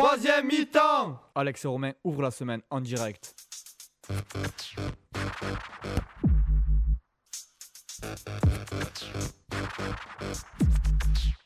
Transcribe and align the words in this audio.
troisième 0.00 0.46
mi-temps 0.46 1.20
Alex 1.34 1.64
et 1.64 1.68
Romain 1.68 1.92
ouvrent 2.04 2.22
la 2.22 2.30
semaine 2.30 2.62
en 2.70 2.80
direct. 2.80 3.34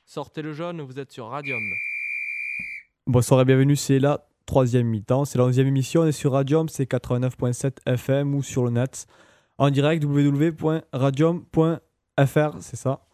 Sortez 0.07 0.43
le 0.43 0.53
jaune, 0.53 0.83
vous 0.83 1.01
êtes 1.01 1.11
sur 1.11 1.31
Radium. 1.31 1.61
Bonsoir 3.09 3.41
et 3.41 3.45
bienvenue, 3.45 3.75
c'est 3.75 3.99
la 3.99 4.25
troisième 4.47 4.87
mi-temps, 4.87 5.25
c'est 5.25 5.39
la 5.39 5.45
onzième 5.45 5.67
émission, 5.67 6.03
on 6.03 6.07
est 6.07 6.13
sur 6.13 6.31
Radium, 6.33 6.69
c'est 6.69 6.89
89.7 6.89 7.79
FM 7.87 8.37
ou 8.37 8.45
sur 8.45 8.65
le 8.65 8.71
net, 8.71 9.09
en 9.59 9.71
direct 9.71 10.05
www.radium.fr, 10.05 12.57
c'est 12.61 12.77
ça. 12.77 13.05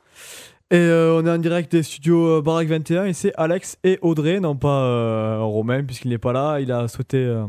Et 0.73 0.77
euh, 0.77 1.21
on 1.21 1.27
est 1.27 1.31
en 1.31 1.39
direct 1.39 1.73
des 1.73 1.83
studios 1.83 2.39
euh, 2.39 2.43
Barack 2.43 2.69
21 2.69 3.07
et 3.07 3.13
c'est 3.13 3.35
Alex 3.35 3.77
et 3.83 3.99
Audrey, 4.03 4.39
non 4.39 4.55
pas 4.55 4.85
euh, 4.85 5.41
Romain 5.41 5.83
puisqu'il 5.83 6.11
n'est 6.11 6.19
pas 6.19 6.33
là, 6.33 6.61
il 6.61 6.71
a 6.71 6.87
souhaité 6.87 7.17
euh, 7.17 7.45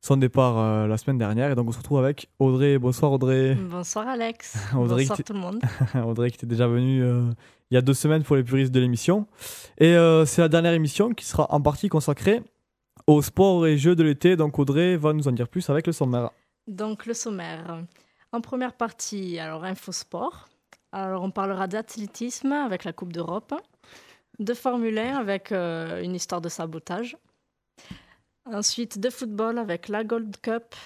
son 0.00 0.16
départ 0.16 0.86
la 0.86 0.96
semaine 0.96 1.18
dernière 1.18 1.50
et 1.50 1.56
donc 1.56 1.66
on 1.66 1.72
se 1.72 1.78
retrouve 1.78 1.98
avec 1.98 2.28
Audrey. 2.38 2.78
Bonsoir 2.78 3.10
Audrey. 3.10 3.56
Bonsoir 3.56 4.06
Alex. 4.06 4.56
Audrey, 4.76 5.02
Bonsoir 5.02 5.24
tout 5.24 5.32
le 5.32 5.40
monde. 5.40 5.60
Audrey 6.06 6.30
qui 6.30 6.36
était 6.36 6.46
déjà 6.46 6.68
venue 6.68 7.02
il 7.02 7.74
y 7.74 7.76
a 7.76 7.82
deux 7.82 7.94
semaines 7.94 8.22
pour 8.22 8.36
les 8.36 8.44
puristes 8.44 8.70
de 8.72 8.78
l'émission. 8.78 9.26
Et 9.78 9.96
c'est 10.24 10.40
la 10.40 10.48
dernière 10.48 10.74
émission 10.74 11.10
qui 11.10 11.24
sera 11.24 11.48
en 11.52 11.60
partie 11.60 11.88
consacrée 11.88 12.42
au 13.08 13.22
sport 13.22 13.66
et 13.66 13.76
jeux 13.76 13.96
de 13.96 14.04
l'été. 14.04 14.36
Donc 14.36 14.56
Audrey 14.60 14.96
va 14.96 15.14
nous 15.14 15.26
en 15.26 15.32
dire 15.32 15.48
plus 15.48 15.68
avec 15.68 15.88
le 15.88 15.92
sommaire. 15.92 16.30
Donc 16.68 17.06
le 17.06 17.14
sommaire. 17.14 17.82
En 18.30 18.40
première 18.40 18.74
partie, 18.74 19.40
alors 19.40 19.64
infosport. 19.64 20.48
Alors 20.94 21.24
on 21.24 21.32
parlera 21.32 21.66
d'athlétisme 21.66 22.52
avec 22.52 22.84
la 22.84 22.92
Coupe 22.92 23.12
d'Europe, 23.12 23.52
de 24.38 24.54
Formule 24.54 24.96
1 24.96 25.16
avec 25.16 25.50
euh, 25.50 26.00
une 26.00 26.14
histoire 26.14 26.40
de 26.40 26.48
sabotage. 26.48 27.16
Ensuite 28.46 29.00
de 29.00 29.10
football 29.10 29.58
avec 29.58 29.88
la 29.88 30.04
Gold 30.04 30.36
Cup, 30.40 30.76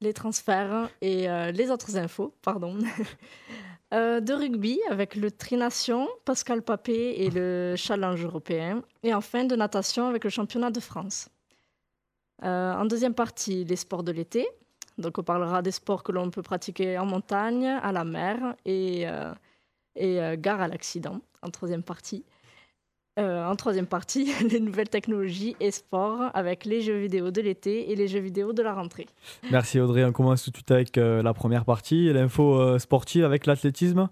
les 0.00 0.12
transferts 0.12 0.88
et 1.00 1.28
euh, 1.28 1.50
les 1.50 1.72
autres 1.72 1.96
infos, 1.96 2.34
pardon. 2.40 2.78
Euh, 3.94 4.18
de 4.18 4.32
rugby 4.32 4.80
avec 4.90 5.14
le 5.14 5.30
Trination, 5.30 6.08
Pascal 6.24 6.60
Papé 6.60 7.14
et 7.18 7.30
le 7.30 7.76
Challenge 7.76 8.20
européen. 8.24 8.82
Et 9.04 9.14
enfin 9.14 9.44
de 9.44 9.54
natation 9.54 10.08
avec 10.08 10.24
le 10.24 10.30
championnat 10.30 10.72
de 10.72 10.80
France. 10.80 11.28
En 12.42 12.84
deuxième 12.84 13.14
partie, 13.14 13.64
les 13.64 13.76
sports 13.76 14.02
de 14.02 14.10
l'été. 14.10 14.48
Donc, 14.98 15.18
on 15.18 15.22
parlera 15.22 15.62
des 15.62 15.70
sports 15.70 16.02
que 16.02 16.12
l'on 16.12 16.30
peut 16.30 16.42
pratiquer 16.42 16.98
en 16.98 17.06
montagne, 17.06 17.66
à 17.66 17.92
la 17.92 18.04
mer 18.04 18.54
et, 18.64 19.06
euh, 19.06 19.32
et 19.94 20.20
euh, 20.20 20.36
gare 20.38 20.60
à 20.60 20.68
l'accident. 20.68 21.20
En 21.42 21.50
troisième 21.50 21.82
partie. 21.82 22.24
Euh, 23.18 23.46
en 23.46 23.56
troisième 23.56 23.86
partie, 23.86 24.30
les 24.50 24.60
nouvelles 24.60 24.90
technologies 24.90 25.56
et 25.58 25.70
sports 25.70 26.30
avec 26.34 26.66
les 26.66 26.82
jeux 26.82 26.98
vidéo 26.98 27.30
de 27.30 27.40
l'été 27.40 27.90
et 27.90 27.96
les 27.96 28.08
jeux 28.08 28.20
vidéo 28.20 28.52
de 28.52 28.62
la 28.62 28.74
rentrée. 28.74 29.06
Merci 29.50 29.80
Audrey. 29.80 30.04
On 30.04 30.12
commence 30.12 30.44
tout 30.44 30.50
de 30.50 30.56
suite 30.56 30.70
avec 30.70 30.96
la 30.96 31.32
première 31.32 31.64
partie, 31.64 32.12
l'info 32.12 32.78
sportive 32.78 33.24
avec 33.24 33.46
l'athlétisme. 33.46 34.10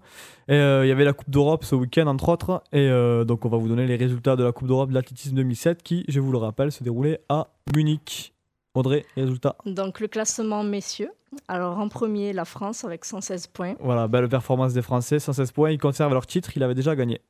Il 0.49 0.55
y 0.55 0.91
avait 0.91 1.05
la 1.05 1.13
Coupe 1.13 1.29
d'Europe 1.29 1.65
ce 1.65 1.75
week-end 1.75 2.07
entre 2.07 2.29
autres. 2.29 2.63
Et 2.71 2.89
donc 3.25 3.45
on 3.45 3.49
va 3.49 3.57
vous 3.57 3.67
donner 3.67 3.85
les 3.85 3.95
résultats 3.95 4.35
de 4.35 4.43
la 4.43 4.51
Coupe 4.51 4.67
d'Europe 4.67 4.89
de 4.89 4.95
l'athlétisme 4.95 5.35
2007 5.35 5.83
qui, 5.83 6.03
je 6.07 6.19
vous 6.19 6.31
le 6.31 6.39
rappelle, 6.39 6.71
se 6.71 6.83
déroulait 6.83 7.21
à 7.29 7.49
Munich. 7.75 8.34
Audrey, 8.75 9.05
les 9.15 9.23
résultats. 9.23 9.55
Donc, 9.65 9.99
le 9.99 10.07
classement 10.07 10.63
messieurs. 10.63 11.11
Alors, 11.47 11.79
en 11.79 11.89
premier, 11.89 12.33
la 12.33 12.45
France 12.45 12.83
avec 12.83 13.05
116 13.05 13.47
points. 13.47 13.75
Voilà, 13.79 14.07
belle 14.07 14.29
performance 14.29 14.73
des 14.73 14.81
Français, 14.81 15.19
116 15.19 15.51
points. 15.51 15.71
Ils 15.71 15.79
conservent 15.79 16.13
leur 16.13 16.27
titre, 16.27 16.51
il 16.55 16.63
avait 16.63 16.75
déjà 16.75 16.95
gagné. 16.95 17.21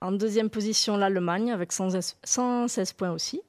En 0.00 0.12
deuxième 0.12 0.48
position, 0.48 0.96
l'Allemagne 0.96 1.52
avec 1.52 1.72
116 1.72 2.16
116 2.24 2.92
points 2.94 3.10
aussi. 3.10 3.42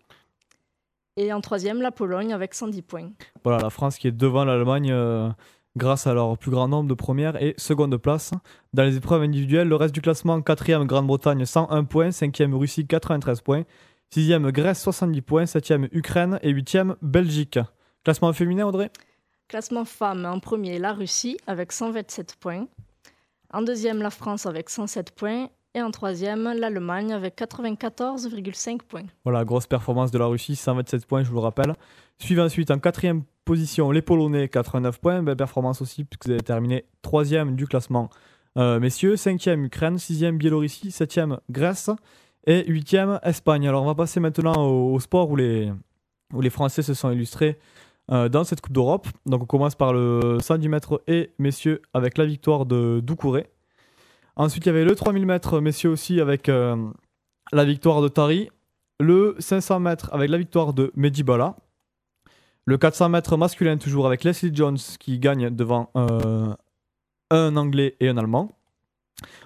Et 1.17 1.31
en 1.31 1.41
troisième, 1.41 1.81
la 1.81 1.91
Pologne 1.91 2.33
avec 2.33 2.53
110 2.53 2.81
points. 2.81 3.09
Voilà, 3.43 3.61
la 3.61 3.69
France 3.69 3.97
qui 3.97 4.07
est 4.07 4.11
devant 4.11 4.43
l'Allemagne 4.43 4.91
euh, 4.91 5.29
grâce 5.77 6.07
à 6.07 6.13
leur 6.13 6.37
plus 6.37 6.51
grand 6.51 6.67
nombre 6.67 6.89
de 6.89 6.93
premières 6.93 7.41
et 7.41 7.53
secondes 7.57 7.95
places. 7.97 8.31
Dans 8.73 8.83
les 8.83 8.97
épreuves 8.97 9.21
individuelles, 9.21 9.67
le 9.67 9.75
reste 9.75 9.93
du 9.93 10.01
classement 10.01 10.39
4e 10.39 10.85
Grande-Bretagne 10.85 11.45
101 11.45 11.83
points, 11.85 12.09
5e 12.09 12.53
Russie 12.53 12.85
93 12.85 13.41
points, 13.41 13.63
6e 14.13 14.51
Grèce 14.51 14.81
70 14.81 15.21
points, 15.21 15.45
7e 15.45 15.87
Ukraine 15.93 16.37
et 16.41 16.51
8e 16.51 16.95
Belgique. 17.01 17.59
Classement 18.03 18.33
féminin, 18.33 18.65
Audrey? 18.67 18.91
Classement 19.47 19.85
femmes, 19.85 20.25
en 20.25 20.39
premier, 20.39 20.79
la 20.79 20.91
Russie 20.91 21.37
avec 21.47 21.71
127 21.71 22.35
points. 22.37 22.67
En 23.53 23.61
deuxième, 23.61 24.01
la 24.01 24.09
France 24.09 24.45
avec 24.45 24.69
107 24.69 25.11
points. 25.11 25.47
Et 25.73 25.81
en 25.81 25.91
troisième, 25.91 26.43
l'Allemagne 26.43 27.13
avec 27.13 27.37
94,5 27.37 28.79
points. 28.79 29.05
Voilà, 29.23 29.45
grosse 29.45 29.67
performance 29.67 30.11
de 30.11 30.17
la 30.17 30.25
Russie, 30.25 30.57
127 30.57 31.05
points, 31.05 31.23
je 31.23 31.29
vous 31.29 31.35
le 31.35 31.41
rappelle. 31.41 31.73
Suivent 32.19 32.41
ensuite 32.41 32.69
en 32.69 32.79
quatrième 32.79 33.23
position 33.45 33.91
les 33.91 34.01
Polonais, 34.01 34.49
89 34.49 34.99
points. 34.99 35.23
Belle 35.23 35.37
performance 35.37 35.81
aussi, 35.81 36.03
puisque 36.03 36.25
vous 36.25 36.31
avez 36.31 36.41
terminé 36.41 36.83
troisième 37.01 37.55
du 37.55 37.65
classement 37.65 38.09
euh, 38.57 38.81
messieurs. 38.81 39.15
Cinquième 39.15 39.63
Ukraine, 39.63 39.97
sixième 39.97 40.37
Biélorussie, 40.37 40.91
septième 40.91 41.39
Grèce 41.49 41.89
et 42.45 42.65
huitième 42.67 43.19
Espagne. 43.23 43.67
Alors 43.67 43.83
on 43.83 43.87
va 43.87 43.95
passer 43.95 44.19
maintenant 44.19 44.67
au, 44.67 44.99
sport 44.99 45.29
où 45.29 45.35
les, 45.35 45.71
où 46.33 46.41
les 46.41 46.49
Français 46.49 46.81
se 46.81 46.93
sont 46.93 47.11
illustrés 47.11 47.59
euh, 48.11 48.29
dans 48.29 48.43
cette 48.43 48.61
Coupe 48.61 48.73
d'Europe. 48.73 49.07
Donc 49.25 49.43
on 49.43 49.45
commence 49.45 49.75
par 49.75 49.93
le 49.93 50.37
110 50.41 50.69
mètres 50.69 51.01
et 51.07 51.31
messieurs 51.39 51.81
avec 51.93 52.17
la 52.17 52.25
victoire 52.25 52.65
de 52.65 52.99
Doucouré. 53.01 53.49
Ensuite, 54.35 54.65
il 54.65 54.69
y 54.69 54.71
avait 54.71 54.85
le 54.85 54.95
3000 54.95 55.25
mètres 55.25 55.59
messieurs 55.59 55.89
aussi 55.89 56.19
avec 56.19 56.49
euh, 56.49 56.75
la 57.51 57.65
victoire 57.65 58.01
de 58.01 58.07
Tari. 58.07 58.49
Le 58.99 59.35
500 59.39 59.79
mètres 59.79 60.09
avec 60.13 60.29
la 60.29 60.37
victoire 60.37 60.73
de 60.73 60.91
Medibala. 60.95 61.55
Le 62.65 62.77
400 62.77 63.09
mètres 63.09 63.35
masculin 63.37 63.77
toujours 63.77 64.05
avec 64.05 64.23
Leslie 64.23 64.51
Jones 64.53 64.77
qui 64.99 65.17
gagne 65.17 65.49
devant 65.49 65.89
euh, 65.95 66.53
un 67.31 67.55
Anglais 67.55 67.95
et 67.99 68.09
un 68.09 68.17
Allemand. 68.17 68.51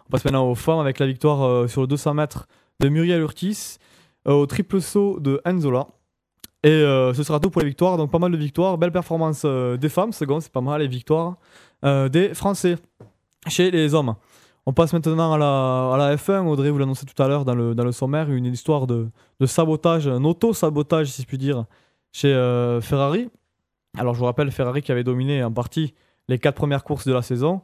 On 0.07 0.09
passe 0.12 0.25
maintenant 0.25 0.50
aux 0.50 0.56
femmes 0.56 0.79
avec 0.79 1.00
la 1.00 1.07
victoire 1.07 1.69
sur 1.69 1.81
le 1.81 1.88
200 1.88 2.13
mètres 2.13 2.47
de 2.80 2.90
Muriel 2.90 3.22
Urtis, 3.22 3.78
euh, 4.28 4.34
au 4.34 4.46
triple 4.46 4.81
saut 4.81 5.19
de 5.19 5.41
Enzola. 5.46 5.88
Et 6.63 6.69
euh, 6.69 7.13
ce 7.13 7.24
sera 7.24 7.40
tout 7.40 7.50
pour 7.50 7.62
les 7.62 7.68
victoires. 7.68 7.97
Donc 7.97 8.12
pas 8.12 8.19
mal 8.19 8.31
de 8.31 8.38
victoires. 8.38 8.78
Belle 8.78 8.91
performance 8.91 9.44
euh, 9.46 9.78
des 9.78 9.90
femmes. 9.90 10.12
Second, 10.12 10.40
c'est 10.40 10.52
pas 10.52 10.62
mal. 10.62 10.81
Les 10.81 10.88
victoires 10.88 11.38
des 11.84 12.34
Français 12.34 12.78
chez 13.47 13.69
les 13.69 13.94
hommes. 13.94 14.16
On 14.66 14.74
passe 14.74 14.91
maintenant 14.91 15.34
à 15.34 15.38
la, 15.38 15.94
à 15.94 15.97
la 15.97 16.16
F1. 16.16 16.47
Audrey 16.47 16.72
vous 16.72 16.80
l'annonçait 16.80 17.06
tout 17.06 17.22
à 17.22 17.28
l'heure 17.28 17.46
dans 17.46 17.53
le, 17.53 17.75
dans 17.75 17.84
le 17.84 17.91
sommaire. 17.91 18.31
Une 18.31 18.47
histoire 18.47 18.88
de, 18.88 19.07
de 19.40 19.46
sabotage, 19.46 20.07
un 20.07 20.24
auto-sabotage 20.24 21.12
si 21.12 21.22
je 21.22 21.28
puis 21.28 21.38
dire, 21.38 21.66
chez 22.12 22.34
Ferrari. 22.81 23.30
Alors 23.96 24.16
je 24.16 24.19
vous 24.19 24.25
rappelle, 24.25 24.50
Ferrari 24.50 24.81
qui 24.81 24.92
avait 24.92 25.03
dominé 25.03 25.44
en 25.44 25.52
partie 25.52 25.94
les 26.28 26.40
quatre 26.40 26.56
premières 26.56 26.84
courses 26.84 27.06
de 27.06 27.13
la 27.13 27.22
saison. 27.22 27.62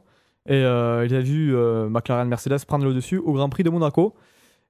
Et 0.48 0.60
il 0.60 0.64
a 0.64 1.20
vu 1.20 1.52
McLaren 1.90 2.28
Mercedes 2.28 2.64
prendre 2.64 2.84
le 2.84 2.94
dessus 2.94 3.18
au 3.18 3.32
Grand 3.32 3.48
Prix 3.48 3.64
de 3.64 3.70
Monaco. 3.70 4.14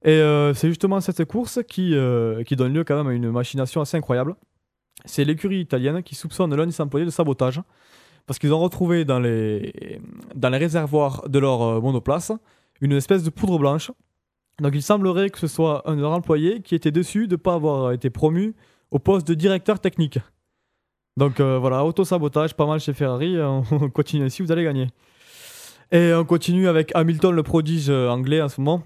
Et 0.05 0.11
euh, 0.11 0.53
c'est 0.53 0.69
justement 0.69 1.01
cette 1.01 1.25
course 1.25 1.61
qui, 1.69 1.95
euh, 1.95 2.43
qui 2.43 2.57
donne 2.57 2.73
lieu 2.73 2.85
quand 2.85 2.97
même 2.97 3.07
à 3.07 3.13
une 3.13 3.31
machination 3.31 3.81
assez 3.81 3.97
incroyable. 3.97 4.35
C'est 5.05 5.25
l'écurie 5.25 5.61
italienne 5.61 6.03
qui 6.03 6.15
soupçonne 6.15 6.55
l'un 6.55 6.67
des 6.67 6.81
employés 6.81 7.07
de 7.07 7.11
sabotage. 7.11 7.61
Parce 8.27 8.39
qu'ils 8.39 8.53
ont 8.53 8.61
retrouvé 8.61 9.05
dans 9.05 9.19
les, 9.19 10.01
réservoirs 10.43 11.29
de 11.29 11.39
leur 11.39 11.63
euh, 11.63 11.81
monoplace 11.81 12.33
une 12.81 12.93
espèce 12.93 13.23
de 13.23 13.31
poudre 13.31 13.59
blanche. 13.59 13.93
Donc 14.61 14.73
il 14.75 14.83
semblerait 14.83 15.31
que 15.31 15.39
ce 15.39 15.47
soit 15.47 15.89
un 15.89 15.97
de 15.97 16.01
leurs 16.01 16.13
employés 16.13 16.63
qui 16.63 16.75
était 16.75 16.91
dessus 16.91 17.27
de 17.27 17.35
ne 17.35 17.37
pas 17.37 17.55
avoir 17.55 17.93
été 17.93 18.11
promu 18.11 18.55
au 18.91 18.99
poste 18.99 19.27
de 19.27 19.35
directeur 19.35 19.81
technique. 19.81 20.19
Donc 21.17 21.41
voilà, 21.41 21.85
auto-sabotage, 21.85 22.55
pas 22.55 22.67
mal 22.67 22.81
chez 22.81 22.93
Ferrari. 22.93 23.37
On 23.41 23.63
continue 23.91 24.25
ainsi, 24.25 24.43
vous 24.43 24.51
allez 24.51 24.65
gagner. 24.65 24.89
Et 25.91 26.13
on 26.15 26.25
continue 26.25 26.69
avec 26.69 26.91
Hamilton, 26.95 27.35
le 27.35 27.43
prodige 27.43 27.91
anglais 27.91 28.41
en 28.41 28.49
ce 28.49 28.61
moment, 28.61 28.83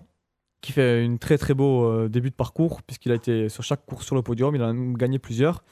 qui 0.66 0.72
fait 0.72 1.04
une 1.04 1.18
très 1.18 1.38
très 1.38 1.54
beau 1.54 1.84
euh, 1.84 2.08
début 2.08 2.30
de 2.30 2.34
parcours, 2.34 2.82
puisqu'il 2.82 3.12
a 3.12 3.14
été 3.14 3.48
sur 3.48 3.62
chaque 3.62 3.86
course 3.86 4.04
sur 4.04 4.16
le 4.16 4.22
podium, 4.22 4.54
il 4.54 4.62
a 4.62 4.72
gagné 4.74 5.18
plusieurs. 5.18 5.62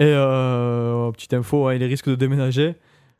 Et 0.00 0.04
euh, 0.04 1.10
petite 1.12 1.32
info, 1.32 1.68
hein, 1.68 1.74
il 1.74 1.84
risque 1.84 2.08
de 2.08 2.16
déménager, 2.16 2.74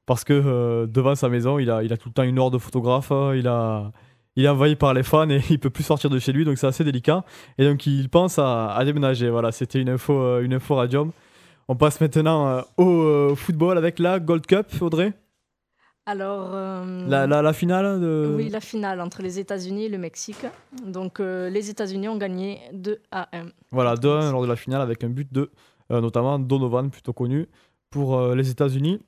parce 0.04 0.24
que 0.24 0.32
euh, 0.32 0.86
devant 0.86 1.14
sa 1.14 1.28
maison, 1.28 1.58
il 1.58 1.70
a, 1.70 1.82
il 1.82 1.92
a 1.92 1.96
tout 1.96 2.08
le 2.08 2.12
temps 2.12 2.24
une 2.24 2.38
horde 2.38 2.54
de 2.54 2.58
photographes, 2.58 3.12
euh, 3.12 3.36
il, 3.36 3.46
a, 3.46 3.92
il 4.36 4.44
est 4.44 4.48
envahi 4.48 4.76
par 4.76 4.94
les 4.94 5.02
fans 5.02 5.28
et 5.30 5.40
il 5.50 5.58
peut 5.58 5.70
plus 5.70 5.84
sortir 5.84 6.10
de 6.10 6.18
chez 6.18 6.32
lui, 6.32 6.44
donc 6.44 6.58
c'est 6.58 6.66
assez 6.66 6.84
délicat. 6.84 7.24
Et 7.58 7.64
donc 7.64 7.86
il 7.86 8.08
pense 8.08 8.38
à, 8.38 8.80
déménager. 8.84 9.30
Voilà, 9.30 9.52
c'était 9.52 9.80
une 9.80 9.88
info, 9.88 10.12
euh, 10.14 10.42
une 10.42 10.54
info 10.54 10.74
radium. 10.74 11.12
On 11.68 11.76
passe 11.76 12.00
maintenant 12.00 12.62
au 12.76 13.34
football 13.34 13.76
avec 13.76 13.98
la 13.98 14.20
Gold 14.20 14.46
Cup, 14.46 14.66
Audrey. 14.80 15.12
Alors, 16.08 16.50
euh, 16.54 17.06
La, 17.08 17.26
la, 17.26 17.42
la 17.42 17.52
finale 17.52 18.00
de... 18.00 18.32
oui, 18.36 18.48
la 18.48 18.60
finale 18.60 19.00
entre 19.00 19.22
les 19.22 19.38
États-Unis 19.40 19.86
et 19.86 19.88
le 19.88 19.98
Mexique. 19.98 20.46
Donc, 20.86 21.18
euh, 21.18 21.50
les 21.50 21.68
États-Unis 21.68 22.08
ont 22.08 22.16
gagné 22.16 22.60
2 22.72 23.00
à 23.10 23.28
1. 23.36 23.46
Voilà, 23.72 23.94
2-1 23.96 24.30
lors 24.30 24.42
de 24.42 24.46
la 24.46 24.54
finale 24.56 24.80
avec 24.82 25.02
un 25.02 25.08
but 25.08 25.32
de 25.32 25.50
euh, 25.90 26.00
notamment 26.00 26.38
Donovan, 26.38 26.90
plutôt 26.90 27.12
connu, 27.12 27.46
pour 27.90 28.20
les 28.34 28.50
États-Unis. 28.50 29.00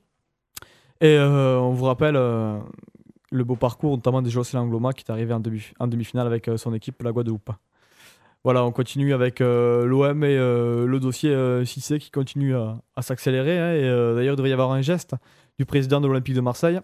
Et 1.01 1.17
on 1.17 1.71
vous 1.71 1.85
rappelle 1.85 2.15
le 2.15 3.43
beau 3.43 3.55
parcours, 3.55 3.91
notamment 3.95 4.21
de 4.21 4.29
Jocelyn 4.29 4.61
Angloma 4.63 4.91
qui 4.91 5.05
est 5.07 5.11
arrivé 5.11 5.33
en, 5.33 5.39
demi- 5.39 5.71
en 5.79 5.87
demi-finale 5.87 6.27
avec 6.27 6.49
son 6.57 6.73
équipe, 6.73 7.01
la 7.03 7.11
Guadeloupe. 7.13 7.51
Voilà, 8.43 8.65
on 8.65 8.71
continue 8.71 9.13
avec 9.13 9.39
l'OM 9.39 10.23
et 10.23 10.35
le 10.37 10.97
dossier 10.99 11.29
euh, 11.33 11.63
Cissé 11.65 11.99
qui 11.99 12.09
continue 12.11 12.55
à, 12.55 12.77
à 12.97 13.01
s'accélérer. 13.01 13.57
hein, 13.59 13.73
et 13.75 14.15
d'ailleurs, 14.15 14.33
il 14.33 14.37
devrait 14.37 14.49
y 14.49 14.53
avoir 14.53 14.71
un 14.71 14.81
geste 14.81 15.15
du 15.59 15.65
président 15.65 16.01
de 16.01 16.07
l'Olympique 16.07 16.35
de 16.35 16.41
Marseille, 16.41 16.79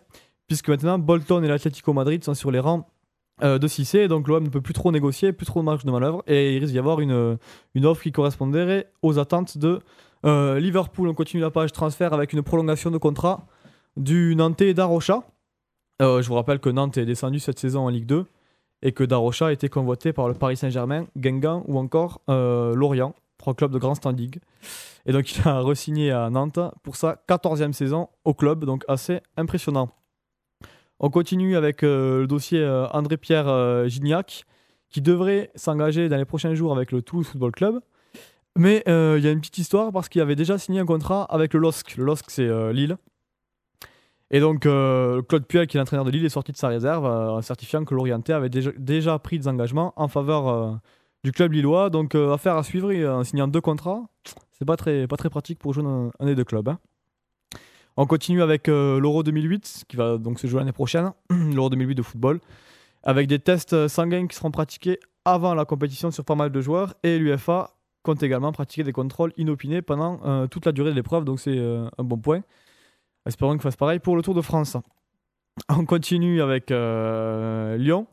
puisque 0.48 0.70
maintenant 0.70 1.00
Bolton 1.00 1.42
et 1.44 1.48
l'Atlético 1.48 1.94
Madrid 1.94 2.24
sont 2.24 2.36
sur 2.36 2.52
les 2.52 2.60
rangs 2.60 2.88
euh, 3.42 3.58
de 3.58 3.68
Cissé. 3.68 4.02
Et 4.02 4.08
donc 4.08 4.28
l'OM 4.28 4.44
ne 4.44 4.50
peut 4.50 4.62
plus 4.62 4.74
trop 4.74 4.92
négocier, 4.92 5.34
plus 5.34 5.46
trop 5.46 5.62
de 5.62 5.66
marge 5.66 5.86
de 5.86 5.92
manœuvre. 5.92 6.24
Et 6.28 6.56
il 6.56 6.60
risque 6.60 6.74
d'y 6.74 6.80
avoir 6.80 7.00
une, 7.00 7.38
une 7.74 7.86
offre 7.86 8.04
qui 8.04 8.12
correspondrait 8.12 8.92
aux 9.02 9.18
attentes 9.18 9.58
de 9.58 9.80
euh, 10.26 10.60
Liverpool. 10.60 11.08
On 11.08 11.14
continue 11.14 11.42
la 11.42 11.52
page 11.52 11.72
transfert 11.72 12.14
avec 12.14 12.34
une 12.34 12.44
prolongation 12.44 12.92
de 12.92 12.98
contrat 12.98 13.48
du 13.98 14.36
Nantais 14.36 14.74
d'Arocha. 14.74 15.24
Euh, 16.02 16.22
je 16.22 16.28
vous 16.28 16.36
rappelle 16.36 16.60
que 16.60 16.70
Nantes 16.70 16.98
est 16.98 17.06
descendu 17.06 17.40
cette 17.40 17.60
saison 17.60 17.86
en 17.86 17.90
Ligue 17.90 18.06
2 18.06 18.26
et 18.82 18.92
que 18.92 19.04
Darocha 19.04 19.48
a 19.48 19.52
été 19.52 19.70
convoité 19.70 20.12
par 20.12 20.28
le 20.28 20.34
Paris 20.34 20.58
Saint-Germain, 20.58 21.08
Guingamp 21.16 21.64
ou 21.68 21.78
encore 21.78 22.22
euh, 22.30 22.76
Clubs 23.54 23.72
de 23.72 23.80
grand 23.80 23.96
standing. 23.96 24.40
Et 25.06 25.12
donc 25.12 25.32
il 25.36 25.48
a 25.48 25.62
re-signé 25.62 26.12
à 26.12 26.30
Nantes 26.30 26.60
pour 26.84 26.96
sa 26.96 27.22
14e 27.28 27.74
saison 27.74 28.10
au 28.24 28.34
club, 28.34 28.66
donc 28.66 28.84
assez 28.88 29.22
impressionnant. 29.38 29.92
On 31.00 31.10
continue 31.10 31.58
avec 31.58 31.84
euh, 31.84 32.22
le 32.22 32.28
dossier 32.28 32.62
euh, 32.62 32.88
André-Pierre 32.88 33.48
euh, 33.50 33.88
Gignac, 33.88 34.46
qui 34.90 35.02
devrait 35.02 35.52
s'engager 35.56 36.08
dans 36.08 36.18
les 36.18 36.26
prochains 36.26 36.56
jours 36.56 36.74
avec 36.74 36.92
le 36.92 37.02
Toulouse 37.02 37.28
Football 37.28 37.52
Club. 37.52 37.80
Mais 38.58 38.84
il 38.88 39.22
y 39.22 39.28
a 39.28 39.32
une 39.32 39.42
petite 39.42 39.58
histoire 39.58 39.92
parce 39.92 40.08
qu'il 40.08 40.22
avait 40.22 40.38
déjà 40.38 40.58
signé 40.58 40.80
un 40.80 40.86
contrat 40.86 41.26
avec 41.26 41.54
le 41.54 41.60
LOSC. 41.60 41.98
Le 41.98 42.06
LOSC, 42.06 42.24
c'est 42.30 42.72
Lille. 42.72 42.96
Et 44.32 44.40
donc, 44.40 44.62
Claude 44.62 45.46
Puel, 45.46 45.68
qui 45.68 45.76
est 45.76 45.80
l'entraîneur 45.80 46.06
de 46.06 46.12
Lille, 46.12 46.24
est 46.24 46.30
sorti 46.30 46.54
de 46.54 46.58
sa 46.58 46.70
réserve 46.70 47.06
en 47.06 47.42
certifiant 47.42 47.84
que 47.84 47.94
l'Orienté 47.94 48.32
avait 48.32 48.48
déjà, 48.48 48.72
déjà 48.78 49.20
pris 49.20 49.40
des 49.40 49.50
engagements 49.50 49.92
en 49.98 50.08
faveur 50.08 50.80
du 51.26 51.32
club 51.32 51.52
lillois. 51.52 51.90
Donc, 51.90 52.16
euh, 52.16 52.34
affaire 52.34 52.56
à 52.56 52.64
suivre 52.64 52.92
et, 52.92 53.06
en 53.08 53.24
signant 53.24 53.48
deux 53.48 53.62
contrats. 53.62 54.04
C'est 54.54 54.66
pas 54.66 54.78
très, 54.78 55.08
pas 55.08 55.18
très 55.18 55.30
pratique 55.30 55.60
pour 55.60 55.74
jouer 55.74 55.84
dans 55.84 56.12
un 56.20 56.26
des 56.26 56.36
deux 56.36 56.46
clubs. 56.46 56.70
hein. 56.70 56.80
On 57.98 58.06
continue 58.06 58.42
avec 58.42 58.70
euh, 58.70 59.00
l'Euro 59.00 59.24
2008, 59.24 59.86
qui 59.88 59.98
va 59.98 60.18
donc 60.18 60.40
se 60.40 60.48
jouer 60.48 60.60
l'année 60.60 60.72
prochaine, 60.72 61.12
l'Euro 61.30 61.70
2008 61.70 61.96
de 61.96 62.02
football, 62.02 62.40
avec 63.04 63.28
des 63.28 63.40
tests 63.40 63.74
euh, 63.74 63.88
sanguins 63.88 64.28
qui 64.28 64.36
seront 64.36 64.52
pratiqués 64.52 65.00
avant 65.26 65.56
la 65.56 65.66
compétition 65.66 66.12
sur 66.12 66.24
pas 66.24 66.36
mal 66.36 66.52
de 66.52 66.62
joueurs. 66.62 66.94
Et 67.04 67.18
l'UFA 67.18 67.76
compte 68.04 68.24
également 68.24 68.54
pratiquer 68.54 68.84
des 68.84 68.94
contrôles 68.94 69.34
inopinés 69.36 69.82
pendant 69.82 70.22
euh, 70.26 70.48
toute 70.48 70.66
la 70.66 70.72
durée 70.72 70.92
de 70.92 70.96
l'épreuve, 70.96 71.26
donc 71.26 71.40
c'est 71.42 71.58
euh, 71.58 71.90
un 71.98 72.04
bon 72.04 72.18
point. 72.18 72.42
Espérons 73.26 73.54
qu'il 73.54 73.62
fasse 73.62 73.76
pareil 73.76 74.00
pour 74.00 74.16
le 74.16 74.22
Tour 74.22 74.36
de 74.36 74.42
France. 74.42 74.78
On 75.70 75.86
continue 75.86 76.42
avec 76.42 76.72
euh, 76.72 77.76
Lyon. 77.78 78.08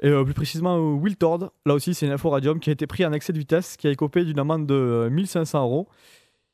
Et 0.00 0.08
euh, 0.08 0.24
plus 0.24 0.34
précisément 0.34 0.76
euh, 0.76 0.94
Wiltord. 0.94 1.50
Là 1.66 1.74
aussi, 1.74 1.92
c'est 1.94 2.06
une 2.06 2.12
info 2.12 2.30
radium 2.30 2.60
qui 2.60 2.70
a 2.70 2.72
été 2.72 2.86
pris 2.86 3.04
en 3.04 3.12
excès 3.12 3.32
de 3.32 3.38
vitesse, 3.38 3.76
qui 3.76 3.86
a 3.88 3.90
écopé 3.90 4.24
d'une 4.24 4.38
amende 4.38 4.66
de 4.66 4.74
euh, 4.74 5.10
1500 5.10 5.62
euros. 5.62 5.88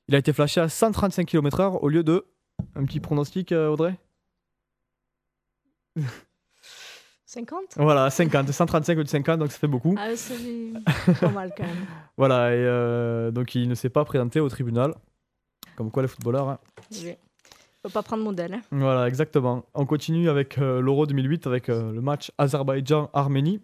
Il 0.08 0.14
a 0.14 0.18
été 0.18 0.32
flashé 0.32 0.60
à 0.60 0.68
135 0.68 1.26
km/h 1.26 1.78
au 1.82 1.88
lieu 1.88 2.02
de. 2.02 2.24
Un 2.74 2.84
petit 2.84 3.00
pronostic, 3.00 3.52
euh, 3.52 3.68
Audrey? 3.68 3.96
50 7.26 7.58
Voilà, 7.76 8.10
50. 8.10 8.50
135 8.52 8.98
ou 8.98 9.02
de 9.02 9.08
50, 9.08 9.38
donc 9.40 9.50
ça 9.52 9.58
fait 9.58 9.66
beaucoup. 9.66 9.94
Ah, 9.98 10.14
c'est 10.16 10.34
pas 11.20 11.30
mal 11.30 11.52
quand 11.56 11.64
même. 11.64 11.86
Voilà, 12.16 12.50
et 12.54 12.58
euh, 12.58 13.30
donc 13.32 13.54
il 13.56 13.68
ne 13.68 13.74
s'est 13.74 13.88
pas 13.88 14.04
présenté 14.04 14.38
au 14.40 14.48
tribunal. 14.48 14.94
Comme 15.76 15.90
quoi, 15.90 16.02
les 16.02 16.08
footballeurs. 16.08 16.48
hein. 16.48 16.58
Oui. 16.92 17.16
Faut 17.84 17.90
pas 17.90 18.02
prendre 18.02 18.24
modèle. 18.24 18.54
hein. 18.54 18.62
Voilà, 18.70 19.06
exactement. 19.06 19.66
On 19.74 19.84
continue 19.84 20.30
avec 20.30 20.56
euh, 20.56 20.80
l'Euro 20.80 21.04
2008, 21.04 21.46
avec 21.46 21.68
euh, 21.68 21.92
le 21.92 22.00
match 22.00 22.32
Azerbaïdjan-Arménie, 22.38 23.60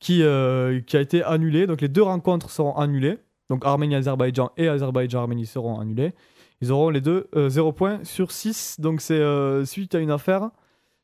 qui, 0.00 0.24
euh, 0.24 0.80
qui 0.80 0.96
a 0.96 1.00
été 1.00 1.22
annulé. 1.22 1.68
Donc 1.68 1.80
les 1.80 1.86
deux 1.86 2.02
rencontres 2.02 2.50
seront 2.50 2.74
annulées. 2.74 3.18
Donc 3.50 3.64
Arménie-Azerbaïdjan 3.64 4.50
et 4.56 4.66
Azerbaïdjan-Arménie 4.66 5.46
seront 5.46 5.78
annulés. 5.78 6.12
Ils 6.60 6.72
auront 6.72 6.90
les 6.90 7.00
deux 7.00 7.28
0 7.36 7.70
points 7.70 8.02
sur 8.02 8.32
6. 8.32 8.80
Donc 8.80 9.00
c'est 9.00 9.22
suite 9.64 9.94
à 9.94 10.00
une 10.00 10.10
affaire 10.10 10.50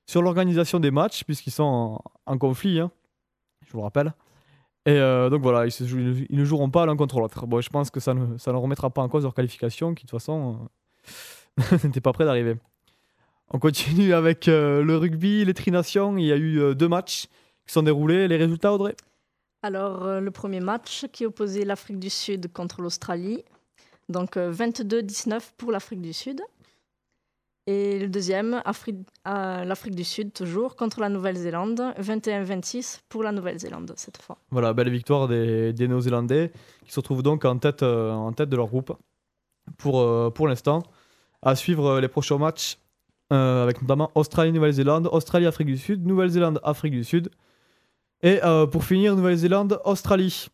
sur 0.07 0.21
l'organisation 0.21 0.81
des 0.81 0.91
matchs, 0.91 1.23
puisqu'ils 1.23 1.53
sont 1.53 2.01
en, 2.27 2.39
conflit, 2.39 2.81
hein, 2.81 2.91
je 3.67 3.71
vous 3.71 3.79
le 3.79 3.85
rappelle. 3.85 4.15
Et 4.87 4.99
donc 4.99 5.43
voilà, 5.43 5.67
ils, 5.67 6.27
ne 6.31 6.45
joueront 6.45 6.71
pas 6.71 6.87
l'un 6.87 6.97
contre 6.97 7.21
l'autre. 7.21 7.47
Bon, 7.47 7.61
je 7.61 7.69
pense 7.69 7.91
que 7.91 8.01
ça 8.01 8.15
ne, 8.15 8.39
ça 8.39 8.53
ne 8.53 8.57
remettra 8.57 8.91
pas 8.91 9.03
en 9.03 9.09
cause 9.09 9.23
leur 9.23 9.35
qualification, 9.35 9.95
qui 9.95 10.07
de 10.07 10.11
toute 10.11 10.19
façon 10.19 10.69
n'était 11.85 12.01
pas 12.01 12.13
prêt 12.13 12.25
d'arriver. 12.25 12.57
On 13.53 13.59
continue 13.59 14.15
avec 14.15 14.47
euh, 14.49 14.83
le 14.83 14.97
rugby, 14.97 15.45
les 15.45 15.55
trinations. 15.55 16.17
Il 16.17 16.25
y 16.27 16.33
a 16.33 16.37
eu 16.37 16.61
euh, 16.61 16.75
deux 16.75 16.89
matchs 16.89 17.27
qui 17.67 17.73
sont 17.73 17.83
déroulés. 17.83 18.29
Les 18.29 18.37
résultats, 18.37 18.73
Audrey? 18.73 18.95
Alors, 19.63 20.05
euh, 20.07 20.21
le 20.21 20.31
premier 20.31 20.61
match 20.61 21.07
qui 21.13 21.27
opposait 21.27 21.65
l'Afrique 21.65 21.99
du 21.99 22.11
Sud 22.11 22.53
contre 22.53 22.81
l'Australie. 22.81 23.43
Donc, 24.09 24.37
euh, 24.37 24.53
22-19 24.53 25.41
pour 25.57 25.73
l'Afrique 25.73 26.01
du 26.01 26.13
Sud. 26.13 26.41
Et 27.67 27.99
le 27.99 28.09
deuxième, 28.09 28.63
Afri- 28.65 29.05
l'Afrique 29.25 29.95
du 29.95 30.03
Sud, 30.03 30.33
toujours, 30.33 30.77
contre 30.77 31.01
la 31.01 31.09
Nouvelle-Zélande. 31.09 31.81
21-26 32.01 33.01
pour 33.09 33.23
la 33.23 33.33
Nouvelle-Zélande, 33.33 33.93
cette 33.97 34.21
fois. 34.23 34.39
Voilà, 34.51 34.73
belle 34.73 34.91
victoire 34.91 35.29
des, 35.29 35.73
des 35.73 35.87
Néo-Zélandais 35.87 36.53
qui 36.85 36.93
se 36.93 36.99
retrouvent 36.99 37.23
donc 37.23 37.45
en 37.45 37.59
tête, 37.59 37.83
en 37.83 38.33
tête 38.33 38.49
de 38.49 38.57
leur 38.57 38.67
groupe 38.69 38.93
pour, 39.77 40.33
pour 40.33 40.49
l'instant. 40.49 40.83
À 41.43 41.55
suivre 41.55 41.87
euh, 41.87 42.01
les 42.01 42.09
prochains 42.09 42.39
matchs 42.39 42.79
euh, 43.33 43.63
avec 43.63 43.81
notamment 43.81 44.11
Australie-Nouvelle-Zélande, 44.15 45.09
Australie-Afrique 45.11 45.69
du 45.69 45.79
Sud, 45.79 46.07
Nouvelle-Zélande-Afrique 46.07 46.93
du 46.93 47.05
Sud. 47.05 47.31
Et 48.23 48.41
euh, 48.45 48.67
pour 48.67 48.85
finir, 48.85 49.17
Nouvelle-Zélande-Australie. 49.17 50.49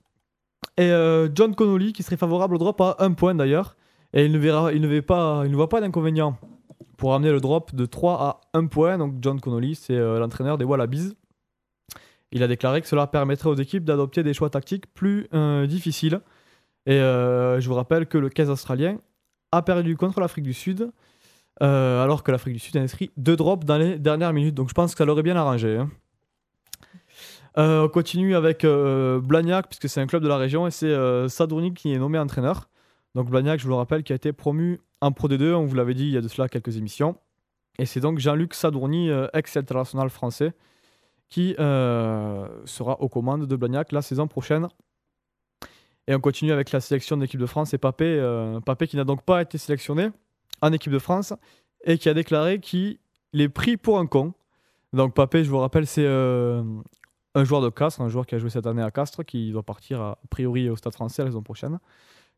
Et 0.79 0.91
John 1.35 1.55
Connolly 1.55 1.93
qui 1.93 2.03
serait 2.03 2.17
favorable 2.17 2.57
au 2.57 2.59
drop 2.59 2.81
à 2.81 2.97
un 2.99 3.13
point 3.13 3.35
d'ailleurs. 3.35 3.77
Et 4.13 4.27
il 4.27 4.33
ne, 4.33 4.39
verra, 4.39 4.73
il 4.73 4.81
ne, 4.81 5.01
pas, 5.01 5.43
il 5.45 5.51
ne 5.51 5.57
voit 5.57 5.69
pas 5.69 5.81
d'inconvénient 5.81 6.39
pour 6.99 7.15
amener 7.15 7.31
le 7.31 7.41
drop 7.41 7.75
de 7.75 7.87
3 7.87 8.23
à 8.23 8.41
1 8.59 8.67
point. 8.67 8.99
Donc 8.99 9.15
John 9.23 9.41
Connolly, 9.41 9.75
c'est 9.75 9.97
l'entraîneur 9.97 10.59
des 10.59 10.67
Wallabies. 10.67 11.17
Il 12.33 12.43
a 12.43 12.49
déclaré 12.49 12.83
que 12.83 12.89
cela 12.89 13.07
permettrait 13.07 13.49
aux 13.49 13.55
équipes 13.55 13.85
d'adopter 13.85 14.23
des 14.23 14.35
choix 14.35 14.51
tactiques 14.51 14.93
plus 14.93 15.29
difficiles. 15.67 16.21
Et 16.85 16.99
je 16.99 17.67
vous 17.67 17.75
rappelle 17.75 18.07
que 18.07 18.19
le 18.19 18.29
15 18.29 18.51
australien 18.51 18.99
a 19.53 19.63
perdu 19.63 19.97
contre 19.97 20.21
l'Afrique 20.21 20.45
du 20.45 20.53
Sud, 20.53 20.91
euh, 21.63 22.03
alors 22.03 22.23
que 22.23 22.31
l'Afrique 22.31 22.55
du 22.55 22.59
Sud 22.59 22.77
a 22.77 22.81
inscrit 22.81 23.11
deux 23.17 23.37
drops 23.37 23.65
dans 23.65 23.79
les 23.79 23.99
dernières 23.99 24.33
minutes. 24.33 24.55
Donc 24.55 24.69
je 24.69 24.75
pense 24.75 24.93
que 24.93 24.99
ça 24.99 25.05
l'aurait 25.05 25.23
bien 25.23 25.37
arrangé. 25.37 25.77
hein. 25.77 25.91
Euh, 27.59 27.85
on 27.85 27.89
continue 27.89 28.37
avec 28.37 28.65
euh, 28.65 29.19
Blagnac, 29.21 29.69
puisque 29.69 29.89
c'est 29.89 30.01
un 30.01 30.07
club 30.07 30.23
de 30.23 30.29
la 30.29 30.37
région, 30.37 30.67
et 30.67 30.71
c'est 30.71 30.95
Sadourny 31.29 31.73
qui 31.73 31.93
est 31.93 31.99
nommé 31.99 32.19
entraîneur. 32.19 32.69
Donc 33.15 33.31
Blagnac, 33.31 33.59
je 33.59 33.65
vous 33.65 33.71
le 33.71 33.77
rappelle, 33.77 34.03
qui 34.03 34.13
a 34.13 34.17
été 34.17 34.33
promu 34.33 34.81
en 35.01 35.13
Pro 35.13 35.29
D2, 35.29 35.55
on 35.55 35.65
vous 35.65 35.75
l'avait 35.75 35.95
dit 35.95 36.05
il 36.05 36.11
y 36.11 36.19
a 36.19 36.21
de 36.21 36.29
cela 36.29 36.49
quelques 36.49 36.77
émissions. 36.77 37.17
Et 37.79 37.87
c'est 37.87 38.01
donc 38.01 38.19
Jean-Luc 38.19 38.53
Sadourny, 38.53 39.11
ex-international 39.33 40.11
français, 40.11 40.53
qui 41.31 41.55
sera 41.57 43.01
aux 43.01 43.09
commandes 43.09 43.47
de 43.47 43.57
Blagnac 43.57 43.93
la 43.93 44.03
saison 44.03 44.29
prochaine. 44.29 44.69
Et 46.09 46.15
on 46.15 46.21
continue 46.21 46.53
avec 46.53 46.71
la 46.71 46.81
sélection 46.81 47.17
de 47.17 47.23
l'équipe 47.23 47.41
de 47.41 47.47
France 47.47 47.75
et 47.75 47.79
Papé, 47.79 48.05
euh, 48.05 48.61
Papé 48.61 48.87
qui 48.87 48.97
n'a 48.97 49.05
donc 49.05 49.23
pas 49.23 49.43
été 49.43 49.59
sélectionné 49.59 50.11
en 50.63 50.73
équipe 50.73 50.93
de 50.93 50.99
France 50.99 51.33
et 51.85 51.99
qui 51.99 52.09
a 52.09 52.15
déclaré 52.15 52.61
qu'il 52.61 52.99
est 53.33 53.49
pris 53.49 53.77
pour 53.77 53.99
un 53.99 54.07
con. 54.07 54.35
Donc 54.93 55.15
Papé, 55.15 55.45
je 55.45 55.51
vous 55.51 55.59
rappelle, 55.59 55.87
c'est 55.87 56.05
euh, 56.05 56.63
un 57.35 57.45
joueur 57.45 57.61
de 57.61 57.69
Castres, 57.69 58.01
un 58.01 58.09
joueur 58.09 58.27
qui 58.27 58.35
a 58.35 58.39
joué 58.39 58.51
cette 58.51 58.67
année 58.67 58.83
à 58.83 58.91
Castres, 58.91 59.25
qui 59.25 59.53
doit 59.53 59.63
partir 59.63 60.01
a 60.01 60.19
priori 60.31 60.69
au 60.71 60.77
Stade 60.77 60.95
français 60.95 61.23
la 61.23 61.29
saison 61.29 61.43
prochaine. 61.43 61.79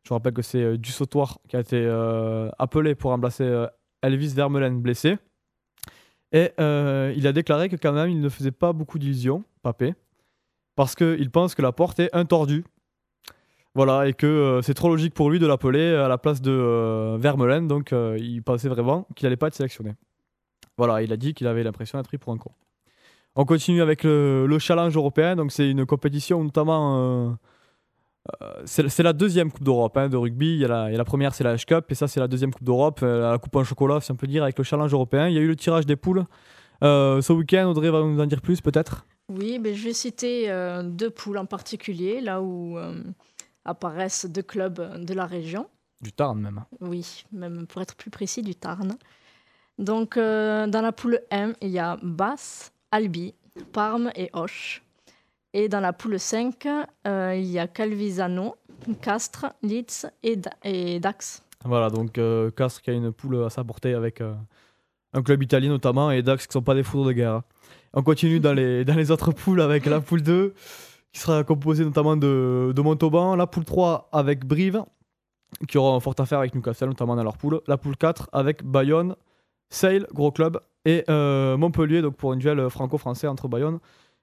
Je 0.03 0.09
vous 0.09 0.15
rappelle 0.15 0.33
que 0.33 0.41
c'est 0.41 0.63
euh, 0.63 0.77
qui 0.77 1.55
a 1.55 1.59
été 1.59 1.77
euh, 1.77 2.49
appelé 2.57 2.95
pour 2.95 3.11
remplacer 3.11 3.65
Elvis 4.01 4.33
Vermeulen 4.33 4.81
blessé. 4.81 5.17
Et 6.31 6.51
il 6.59 7.27
a 7.27 7.31
déclaré 7.33 7.69
que 7.69 7.75
quand 7.75 7.93
même 7.93 8.09
il 8.09 8.19
ne 8.19 8.29
faisait 8.29 8.51
pas 8.51 8.71
beaucoup 8.71 8.99
d'illusions, 8.99 9.43
Papé, 9.63 9.95
parce 10.75 10.95
qu'il 10.95 11.31
pense 11.31 11.55
que 11.55 11.61
la 11.61 11.71
porte 11.71 11.99
est 11.99 12.13
intordue. 12.13 12.63
Voilà, 13.75 14.07
et 14.07 14.13
que 14.13 14.25
euh, 14.25 14.61
c'est 14.61 14.73
trop 14.73 14.89
logique 14.89 15.13
pour 15.13 15.29
lui 15.29 15.39
de 15.39 15.45
l'appeler 15.45 15.93
à 15.93 16.07
la 16.07 16.17
place 16.17 16.41
de 16.41 16.51
euh, 16.51 17.17
Vermeulen, 17.19 17.67
donc 17.67 17.93
euh, 17.93 18.17
il 18.19 18.41
pensait 18.41 18.67
vraiment 18.67 19.07
qu'il 19.15 19.25
n'allait 19.25 19.37
pas 19.37 19.47
être 19.47 19.55
sélectionné. 19.55 19.93
Voilà, 20.77 21.01
il 21.03 21.13
a 21.13 21.17
dit 21.17 21.33
qu'il 21.33 21.47
avait 21.47 21.63
l'impression 21.63 21.97
d'être 21.97 22.07
pris 22.07 22.17
pour 22.17 22.33
un 22.33 22.37
con. 22.37 22.51
On 23.35 23.45
continue 23.45 23.81
avec 23.81 24.03
le, 24.03 24.47
le 24.47 24.59
challenge 24.59 24.95
européen, 24.97 25.35
donc 25.35 25.51
c'est 25.51 25.69
une 25.69 25.85
compétition 25.85 26.43
notamment. 26.43 27.27
euh, 27.27 27.31
euh, 28.41 28.61
c'est 28.65 29.03
la 29.03 29.13
deuxième 29.13 29.51
Coupe 29.51 29.63
d'Europe 29.63 29.97
hein, 29.97 30.09
de 30.09 30.17
rugby. 30.17 30.53
Il 30.53 30.59
y, 30.59 30.65
a 30.65 30.89
la, 30.89 31.05
première, 31.05 31.33
c'est 31.33 31.43
la 31.43 31.55
H-Cup, 31.55 31.85
et 31.89 31.95
ça, 31.95 32.07
c'est 32.07 32.19
la 32.19 32.27
deuxième 32.27 32.53
Coupe 32.53 32.63
d'Europe, 32.63 32.99
euh, 33.03 33.31
la 33.31 33.37
Coupe 33.37 33.55
en 33.55 33.63
chocolat, 33.63 34.01
si 34.01 34.11
on 34.11 34.15
peut 34.15 34.27
dire, 34.27 34.43
avec 34.43 34.57
le 34.57 34.63
challenge 34.63 34.93
européen. 34.93 35.27
Il 35.27 35.35
y 35.35 35.37
a 35.37 35.41
eu 35.41 35.47
le 35.47 35.55
tirage 35.55 35.85
des 35.85 35.95
poules 35.95 36.25
euh, 36.83 37.21
ce 37.21 37.33
week-end. 37.33 37.69
Audrey 37.69 37.89
va 37.89 38.01
nous 38.01 38.19
en 38.19 38.25
dire 38.25 38.41
plus, 38.41 38.61
peut-être? 38.61 39.05
Oui, 39.29 39.59
ben, 39.59 39.75
je 39.75 39.83
vais 39.83 39.93
citer 39.93 40.49
euh, 40.49 40.83
deux 40.83 41.09
poules 41.09 41.37
en 41.37 41.45
particulier, 41.45 42.19
là 42.21 42.41
où 42.41 42.77
euh, 42.77 42.93
apparaissent 43.69 44.25
deux 44.25 44.41
clubs 44.43 45.03
de 45.05 45.13
la 45.13 45.25
région. 45.25 45.67
Du 46.01 46.11
Tarn, 46.13 46.39
même. 46.39 46.63
Oui, 46.81 47.25
même 47.31 47.67
pour 47.67 47.81
être 47.81 47.95
plus 47.95 48.09
précis, 48.09 48.41
du 48.41 48.55
Tarn. 48.55 48.97
Donc, 49.77 50.17
euh, 50.17 50.67
dans 50.67 50.81
la 50.81 50.91
poule 50.91 51.19
M, 51.29 51.53
il 51.61 51.69
y 51.69 51.79
a 51.79 51.97
Basse, 52.01 52.71
Albi, 52.91 53.33
Parme 53.73 54.11
et 54.15 54.29
Auch. 54.33 54.81
Et 55.53 55.67
dans 55.69 55.79
la 55.79 55.93
poule 55.93 56.19
5, 56.19 56.67
euh, 57.07 57.33
il 57.35 57.45
y 57.47 57.59
a 57.59 57.67
Calvisano, 57.67 58.55
Castres, 59.01 59.47
Leeds 59.63 60.05
et, 60.23 60.35
Da- 60.35 60.51
et 60.63 60.99
Dax. 60.99 61.43
Voilà, 61.65 61.89
donc 61.89 62.17
euh, 62.17 62.51
Castres 62.51 62.81
qui 62.81 62.89
a 62.91 62.93
une 62.93 63.11
poule 63.11 63.43
à 63.43 63.49
sa 63.49 63.63
portée 63.63 63.93
avec 63.93 64.21
euh, 64.21 64.33
un 65.13 65.21
club 65.23 65.41
italien 65.43 65.69
notamment 65.69 66.11
et 66.11 66.21
Dax 66.21 66.45
qui 66.47 66.53
sont 66.53 66.61
pas 66.61 66.75
des 66.75 66.83
foudres 66.83 67.07
de 67.07 67.13
guerre. 67.13 67.33
hein. 67.33 67.43
On 67.93 68.03
continue 68.03 68.39
dans 68.39 68.53
les, 68.53 68.85
dans 68.85 68.95
les 68.95 69.11
autres 69.11 69.31
poules 69.31 69.59
avec 69.61 69.85
la 69.85 69.99
poule 69.99 70.21
2 70.21 70.53
qui 71.11 71.19
sera 71.19 71.43
composée 71.43 71.83
notamment 71.83 72.15
de, 72.15 72.73
Montauban, 72.77 73.35
la 73.35 73.47
poule 73.47 73.65
3 73.65 74.09
avec 74.11 74.45
Brive 74.45 74.83
qui 75.67 75.77
aura 75.77 75.95
un 75.95 75.99
fort 75.99 76.13
affaire 76.19 76.39
avec 76.39 76.53
Newcastle 76.53 76.89
notamment 76.89 77.15
dans 77.15 77.23
leur 77.23 77.37
poule, 77.37 77.61
la 77.67 77.77
poule 77.77 77.97
4 77.97 78.29
avec 78.31 78.63
Bayonne, 78.63 79.15
Sale, 79.69 80.07
gros 80.13 80.31
club, 80.31 80.59
et 80.85 81.03
euh, 81.09 81.57
Montpellier, 81.57 82.01
donc 82.01 82.15
pour 82.15 82.33
une 82.33 82.39
duel 82.39 82.69
franco-français 82.69 83.27
entre 83.27 83.47
Bayonne 83.47 83.79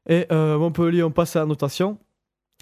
et 0.09 0.27
euh, 0.33 0.59
Montpellier. 0.59 1.03
On 1.03 1.11
passe 1.11 1.37
à 1.37 1.41
la 1.41 1.47
notation. 1.47 1.99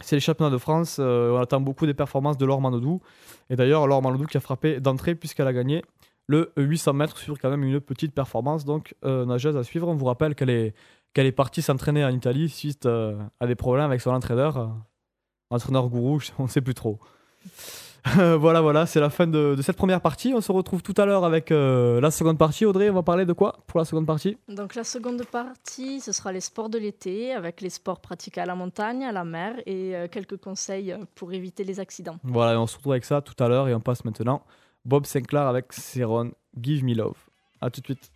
C'est 0.03 0.17
les 0.17 0.21
championnats 0.21 0.51
de 0.51 0.59
France. 0.59 0.97
euh, 0.99 1.31
on 1.33 1.41
attend 1.41 1.61
beaucoup 1.61 1.87
des 1.87 1.95
performances 1.95 2.37
de 2.37 2.45
Laure 2.45 2.61
Manodou. 2.61 3.01
Et 3.49 3.57
d'ailleurs, 3.57 3.87
Laure 3.87 4.03
Manodou 4.03 4.27
qui 4.27 4.37
a 4.37 4.41
frappé 4.41 4.81
d'entrée 4.81 5.15
puisqu'elle 5.15 5.47
a 5.47 5.53
gagné 5.53 5.85
le 6.27 6.53
800 6.57 6.95
mètres 6.95 7.19
sur 7.19 7.39
quand 7.39 7.51
même 7.51 7.63
une 7.63 7.81
petite 7.81 8.13
performance. 8.13 8.65
Donc, 8.65 8.95
nageuse 9.05 9.57
à 9.57 9.63
suivre. 9.63 9.87
On 9.89 9.95
vous 9.95 10.07
rappelle 10.07 10.35
qu'elle 10.35 10.51
est, 10.51 10.75
qu'elle 11.15 11.27
est 11.27 11.33
partie 11.33 11.63
s'entraîner 11.63 12.05
en 12.05 12.11
Italie 12.11 12.49
suite 12.49 12.87
euh, 12.87 13.17
à 13.41 13.47
des 13.47 13.55
problèmes 13.55 13.87
avec 13.87 14.01
son 14.01 14.11
entraîneur. 14.11 14.57
euh, 14.59 14.67
entraîneur 15.51 15.89
gourou, 15.89 16.21
on 16.39 16.45
ne 16.45 16.49
sait 16.49 16.61
plus 16.61 16.75
trop. 16.75 16.99
Euh, 18.19 18.37
voilà, 18.37 18.61
voilà, 18.61 18.85
c'est 18.85 19.01
la 19.01 19.09
fin 19.09 19.27
de, 19.27 19.55
de 19.57 19.63
cette 19.63 19.77
première 19.79 20.03
partie. 20.03 20.35
On 20.35 20.41
se 20.43 20.53
retrouve 20.53 20.83
tout 20.83 20.93
à 20.99 21.07
l'heure 21.07 21.25
avec 21.25 21.51
euh, 21.51 22.03
la 22.03 22.11
seconde 22.11 22.37
partie. 22.37 22.67
Audrey, 22.67 22.91
on 22.91 22.95
va 22.95 23.03
parler 23.03 23.25
de 23.25 23.33
quoi 23.33 23.65
pour 23.67 23.79
la 23.79 23.87
seconde 23.87 24.07
partie? 24.07 24.37
Donc 24.49 24.75
la 24.75 24.85
seconde 24.85 25.25
partie, 25.25 26.01
ce 26.01 26.13
sera 26.13 26.31
les 26.31 26.41
sports 26.43 26.69
de 26.69 26.77
l'été, 26.79 27.33
avec 27.33 27.63
les 27.63 27.71
sports 27.71 28.01
pratiqués 28.01 28.43
à 28.43 28.47
la 28.47 28.55
montagne, 28.55 29.05
à 29.05 29.13
la 29.13 29.25
mer 29.25 29.55
et 29.65 29.95
quelques 30.11 30.37
conseils 30.37 30.95
pour 31.15 31.33
éviter 31.33 31.65
les 31.65 31.81
accidents. 31.81 32.17
Voilà, 32.25 32.53
et 32.53 32.57
on 32.57 32.67
se 32.67 32.77
retrouve 32.77 32.93
avec 32.93 33.07
ça 33.07 33.23
tout 33.23 33.43
à 33.43 33.49
l'heure 33.49 33.69
et 33.69 33.75
on 33.75 33.81
passe 33.81 34.05
maintenant 34.05 34.43
Bob 34.85 35.07
Sinclair 35.07 35.47
avec 35.47 35.73
Céron, 35.73 36.33
Give 36.61 36.85
Me 36.85 36.95
Love. 36.95 37.17
A 37.63 37.71
tout 37.71 37.81
de 37.81 37.87
suite. 37.87 38.11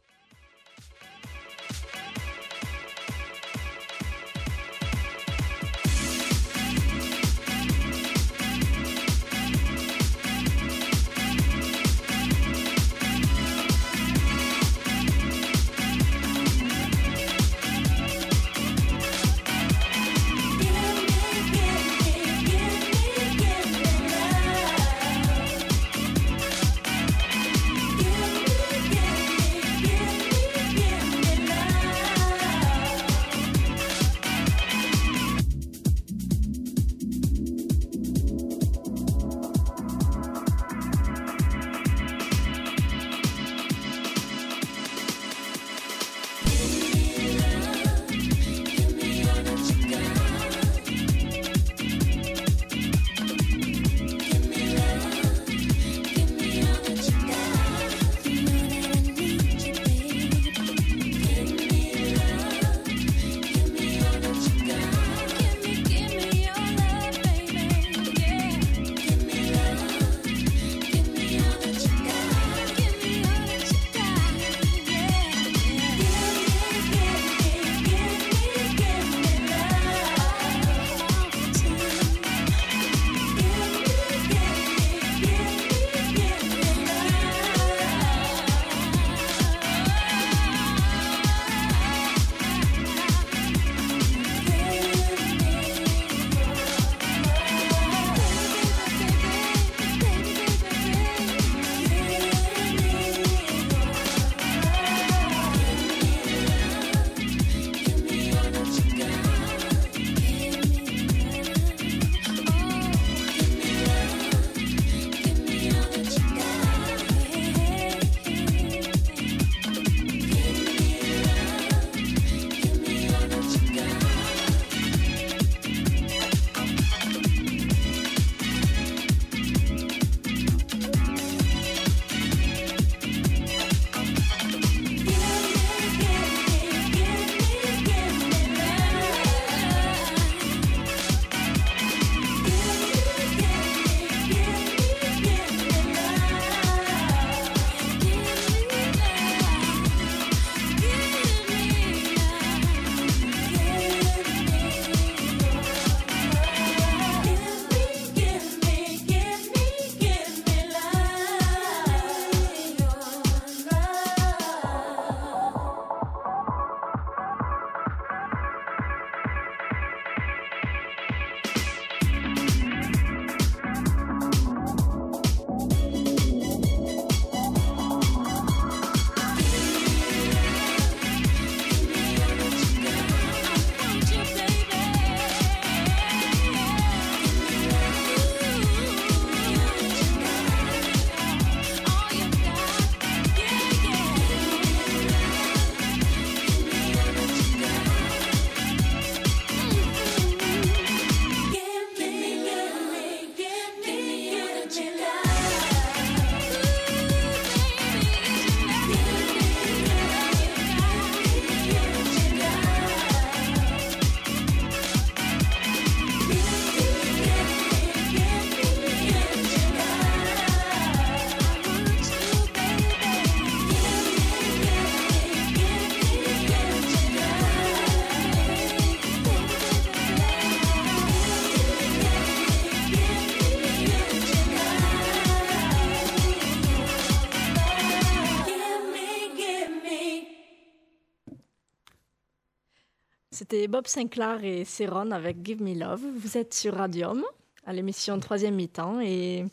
C'était 243.50 243.67
Bob 243.67 243.87
Sinclair 243.87 244.45
et 244.45 244.67
Céron 244.67 245.11
avec 245.11 245.38
Give 245.43 245.62
Me 245.62 245.73
Love. 245.73 246.02
Vous 246.21 246.37
êtes 246.37 246.52
sur 246.52 246.75
Radium, 246.75 247.25
à 247.64 247.73
l'émission 247.73 248.21
Troisième 248.21 248.55
Mi-temps. 248.55 249.00
Et 249.00 249.47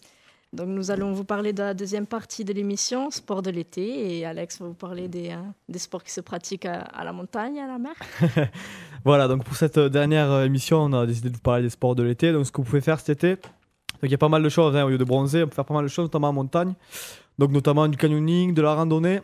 donc, 0.51 0.67
nous 0.67 0.91
allons 0.91 1.13
vous 1.13 1.23
parler 1.23 1.53
de 1.53 1.63
la 1.63 1.73
deuxième 1.73 2.05
partie 2.05 2.43
de 2.43 2.51
l'émission, 2.51 3.09
Sport 3.09 3.41
de 3.41 3.51
l'été. 3.51 4.17
Et 4.17 4.25
Alex 4.25 4.59
va 4.59 4.67
vous 4.67 4.73
parler 4.73 5.07
des, 5.07 5.29
euh, 5.29 5.37
des 5.69 5.79
sports 5.79 6.03
qui 6.03 6.11
se 6.11 6.19
pratiquent 6.19 6.65
à, 6.65 7.05
la 7.05 7.13
montagne, 7.13 7.57
à 7.57 7.67
la 7.67 7.77
mer. 7.77 7.93
Voilà, 9.05 9.29
donc 9.29 9.45
pour 9.45 9.55
cette 9.55 9.77
euh, 9.77 9.87
dernière 9.87 10.29
euh, 10.29 10.43
émission, 10.43 10.79
on 10.79 10.91
a 10.91 11.05
décidé 11.05 11.29
de 11.29 11.35
vous 11.35 11.41
parler 11.41 11.63
des 11.63 11.69
sports 11.69 11.95
de 11.95 12.03
l'été. 12.03 12.33
Donc, 12.33 12.45
ce 12.45 12.51
que 12.51 12.57
vous 12.57 12.67
pouvez 12.67 12.81
faire 12.81 12.99
cet 12.99 13.23
été, 13.23 13.41
donc 13.41 14.03
il 14.03 14.11
y 14.11 14.15
a 14.15 14.17
pas 14.17 14.27
mal 14.27 14.43
de 14.43 14.49
choses. 14.49 14.75
hein, 14.75 14.83
au 14.83 14.89
lieu 14.89 14.97
de 14.97 15.05
bronzer, 15.05 15.43
on 15.43 15.47
peut 15.47 15.55
faire 15.55 15.63
pas 15.63 15.73
mal 15.73 15.83
de 15.83 15.89
choses, 15.89 16.03
notamment 16.03 16.27
en 16.27 16.33
montagne. 16.33 16.73
Donc, 17.39 17.51
notamment 17.51 17.87
du 17.87 17.95
canyoning, 17.95 18.53
de 18.53 18.61
la 18.61 18.75
randonnée, 18.75 19.21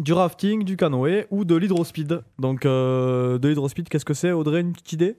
du 0.00 0.12
rafting, 0.12 0.64
du 0.64 0.76
canoë 0.76 1.26
ou 1.30 1.44
de 1.44 1.54
l'hydrospeed. 1.54 2.22
Donc, 2.38 2.64
euh, 2.64 3.38
de 3.38 3.48
l'hydrospeed, 3.48 3.88
qu'est-ce 3.88 4.04
que 4.04 4.14
c'est, 4.14 4.32
Audrey 4.32 4.60
Une 4.60 4.72
petite 4.72 4.92
idée 4.92 5.16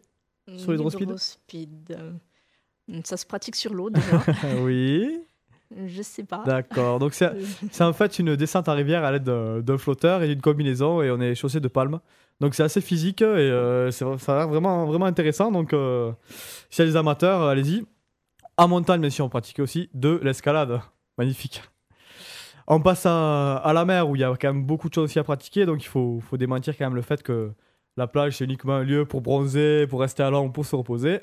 Sur 0.58 0.72
l'hydrospeed? 0.72 1.02
L'hydrospeed, 1.02 1.98
euh, 2.00 3.02
Ça 3.04 3.18
se 3.18 3.26
pratique 3.26 3.56
sur 3.56 3.74
l'eau 3.74 3.90
déjà. 3.90 4.24
Oui. 4.62 5.20
Je 5.88 6.02
sais 6.04 6.24
pas. 6.24 6.44
D'accord. 6.46 7.00
Donc, 7.00 7.14
c'est 7.72 7.84
en 7.84 7.94
fait 7.94 8.20
une 8.20 8.36
descente 8.36 8.70
en 8.70 8.76
rivière 8.76 9.04
à 9.04 9.12
l'aide 9.12 9.24
d'un 9.24 9.78
flotteur 9.78 10.22
et 10.22 10.28
d'une 10.28 10.42
combinaison 10.42 11.02
et 11.02 11.10
on 11.10 11.20
est 11.20 11.36
chaussé 11.36 11.60
de 11.60 11.68
palmes. 11.68 12.00
Donc, 12.40 12.56
c'est 12.56 12.64
assez 12.64 12.82
physique 12.82 13.22
et 13.22 13.26
euh, 13.26 13.90
ça 13.92 14.06
a 14.06 14.38
l'air 14.38 14.48
vraiment, 14.48 14.86
vraiment 14.86 15.06
intéressant. 15.06 15.52
Donc, 15.52 15.70
s'il 16.70 16.86
y 16.86 16.88
a 16.88 16.92
des 16.92 16.96
amateurs, 16.96 17.42
allez-y. 17.44 17.86
En 18.58 18.68
montagne, 18.68 19.02
bien 19.02 19.10
sûr, 19.10 19.26
on 19.26 19.30
pratique 19.30 19.60
aussi 19.60 19.90
de 19.96 20.20
l'escalade. 20.22 20.82
Magnifique. 21.18 21.64
On 22.68 22.80
passe 22.80 23.06
à, 23.06 23.72
la 23.74 23.86
mer 23.86 24.10
où 24.10 24.16
il 24.16 24.20
y 24.20 24.24
a 24.24 24.34
quand 24.40 24.54
même 24.54 24.64
beaucoup 24.64 24.90
de 24.90 24.94
choses 24.94 25.06
aussi 25.06 25.20
à 25.20 25.24
pratiquer. 25.24 25.66
Donc, 25.66 25.84
il 25.84 25.88
faut, 25.88 26.20
faut 26.22 26.38
démentir 26.38 26.78
quand 26.78 26.86
même 26.86 26.96
le 26.96 27.02
fait 27.02 27.22
que 27.22 27.52
la 27.98 28.08
plage, 28.08 28.38
c'est 28.38 28.46
uniquement 28.46 28.74
un 28.74 28.84
lieu 28.84 29.06
pour 29.06 29.22
bronzer, 29.22 29.88
pour 29.88 30.02
rester 30.02 30.24
à 30.24 30.30
l'ombre, 30.30 30.54
pour 30.54 30.66
se 30.66 30.76
reposer. 30.76 31.20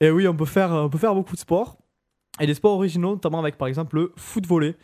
Et 0.00 0.10
oui, 0.10 0.26
on 0.28 0.34
peut 0.34 0.44
faire, 0.44 0.70
on 0.70 0.88
peut 0.88 0.98
faire 0.98 1.14
beaucoup 1.14 1.34
de 1.34 1.40
sports. 1.40 1.76
Et 2.40 2.46
des 2.46 2.54
sports 2.54 2.74
originaux, 2.74 3.12
notamment 3.12 3.38
avec 3.38 3.56
par 3.56 3.68
exemple 3.68 3.96
le 3.96 4.12
foot 4.16 4.46
volley. 4.46 4.74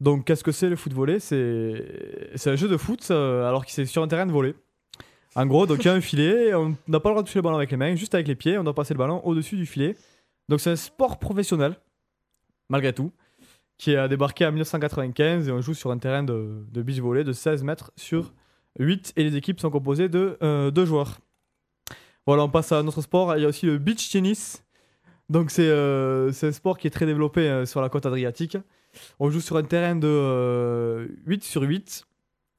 Donc, 0.00 0.24
qu'est-ce 0.24 0.44
que 0.44 0.52
c'est 0.52 0.68
le 0.68 0.76
foot 0.76 0.92
volley? 0.92 1.18
C'est 1.20 2.30
c'est 2.36 2.50
un 2.50 2.56
jeu 2.56 2.68
de 2.68 2.76
foot 2.76 3.06
euh, 3.10 3.46
alors 3.46 3.64
que 3.64 3.72
c'est 3.72 3.86
sur 3.86 4.02
un 4.02 4.08
terrain 4.08 4.26
de 4.26 4.32
volley. 4.32 4.54
En 5.34 5.44
gros, 5.44 5.66
donc 5.66 5.84
il 5.84 5.86
y 5.86 5.90
a 5.90 5.92
un 5.92 6.00
filet, 6.00 6.54
on 6.54 6.76
n'a 6.88 6.98
pas 6.98 7.10
le 7.10 7.14
droit 7.14 7.22
de 7.22 7.26
toucher 7.26 7.40
le 7.40 7.42
ballon 7.42 7.56
avec 7.56 7.70
les 7.70 7.76
mains, 7.76 7.94
juste 7.94 8.14
avec 8.14 8.26
les 8.26 8.34
pieds, 8.34 8.56
on 8.56 8.64
doit 8.64 8.74
passer 8.74 8.94
le 8.94 8.98
ballon 8.98 9.20
au-dessus 9.22 9.56
du 9.56 9.66
filet. 9.66 9.94
Donc 10.48 10.60
c'est 10.60 10.70
un 10.70 10.76
sport 10.76 11.18
professionnel, 11.18 11.76
malgré 12.70 12.94
tout, 12.94 13.12
qui 13.78 13.94
a 13.94 14.08
débarqué 14.08 14.46
en 14.46 14.52
1995 14.52 15.48
et 15.48 15.52
on 15.52 15.60
joue 15.60 15.74
sur 15.74 15.90
un 15.90 15.98
terrain 15.98 16.22
de, 16.22 16.64
beach 16.74 16.98
volley 16.98 17.24
de 17.24 17.32
16 17.32 17.62
mètres 17.62 17.92
sur 17.96 18.32
8 18.78 19.12
et 19.16 19.24
les 19.24 19.36
équipes 19.36 19.60
sont 19.60 19.70
composées 19.70 20.08
de 20.08 20.38
2 20.70 20.84
joueurs. 20.84 21.18
Voilà, 22.26 22.44
on 22.44 22.48
passe 22.48 22.72
à 22.72 22.82
notre 22.82 23.02
sport. 23.02 23.36
Il 23.36 23.42
y 23.42 23.44
a 23.44 23.48
aussi 23.48 23.66
le 23.66 23.78
beach 23.78 24.10
tennis. 24.10 24.64
Donc 25.28 25.50
c'est 25.50 25.68
euh, 25.68 26.32
un 26.42 26.52
sport 26.52 26.78
qui 26.78 26.86
est 26.86 26.90
très 26.90 27.06
développé 27.06 27.40
euh, 27.40 27.66
sur 27.66 27.80
la 27.80 27.88
côte 27.88 28.06
adriatique. 28.06 28.56
On 29.18 29.30
joue 29.30 29.40
sur 29.40 29.56
un 29.56 29.62
terrain 29.62 29.96
de 29.96 30.08
euh, 30.08 31.08
8 31.26 31.44
sur 31.44 31.62
8. 31.62 32.06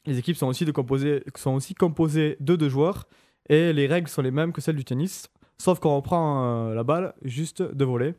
Les 0.06 0.18
équipes 0.18 0.38
sont 0.38 0.48
aussi, 0.48 0.66
de 0.66 0.72
composées, 0.72 1.24
sont 1.36 1.56
aussi 1.56 1.74
composées 1.74 2.38
de 2.40 2.56
deux 2.56 2.70
joueurs 2.70 3.08
et 3.50 3.74
les 3.74 3.88
règles 3.88 4.08
sont 4.08 4.22
les 4.22 4.32
mêmes 4.32 4.54
que 4.54 4.62
celles 4.62 4.76
du 4.76 4.86
tennis, 4.86 5.28
sauf 5.58 5.80
qu'on 5.80 5.96
reprend 5.96 6.70
euh, 6.70 6.74
la 6.74 6.84
balle 6.84 7.14
juste 7.24 7.62
de 7.62 7.86
voler. 7.86 8.14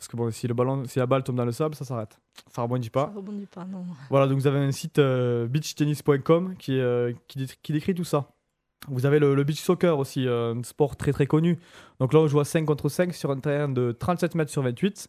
Parce 0.00 0.08
que 0.08 0.16
bon, 0.16 0.30
si, 0.30 0.48
le 0.48 0.54
ballon, 0.54 0.82
si 0.86 0.98
la 0.98 1.04
balle 1.04 1.22
tombe 1.22 1.36
dans 1.36 1.44
le 1.44 1.52
sable, 1.52 1.74
ça 1.74 1.84
s'arrête. 1.84 2.18
Ça 2.54 2.62
rebondit 2.62 2.88
pas. 2.88 3.10
Ça 3.12 3.12
rebondit 3.18 3.44
pas, 3.46 3.66
non. 3.66 3.84
Voilà, 4.08 4.26
donc 4.26 4.38
vous 4.38 4.46
avez 4.46 4.58
un 4.58 4.72
site 4.72 4.98
euh, 4.98 5.46
beachtennis.com 5.46 6.54
qui, 6.58 6.78
euh, 6.80 7.12
qui, 7.28 7.38
dé- 7.40 7.52
qui 7.62 7.72
décrit 7.74 7.94
tout 7.94 8.04
ça. 8.04 8.30
Vous 8.88 9.04
avez 9.04 9.18
le, 9.18 9.34
le 9.34 9.44
beach 9.44 9.60
soccer 9.60 9.98
aussi, 9.98 10.26
euh, 10.26 10.54
un 10.54 10.62
sport 10.62 10.96
très 10.96 11.12
très 11.12 11.26
connu. 11.26 11.58
Donc 12.00 12.14
là, 12.14 12.20
on 12.20 12.26
joue 12.28 12.40
à 12.40 12.46
5 12.46 12.64
contre 12.64 12.88
5 12.88 13.12
sur 13.14 13.30
un 13.30 13.38
terrain 13.40 13.68
de 13.68 13.92
37 13.92 14.34
mètres 14.36 14.50
sur 14.50 14.62
28. 14.62 15.08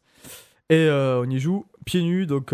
Et 0.70 0.90
on 0.92 1.30
y 1.30 1.40
joue 1.40 1.66
pieds 1.86 2.02
nus, 2.02 2.26
donc 2.26 2.54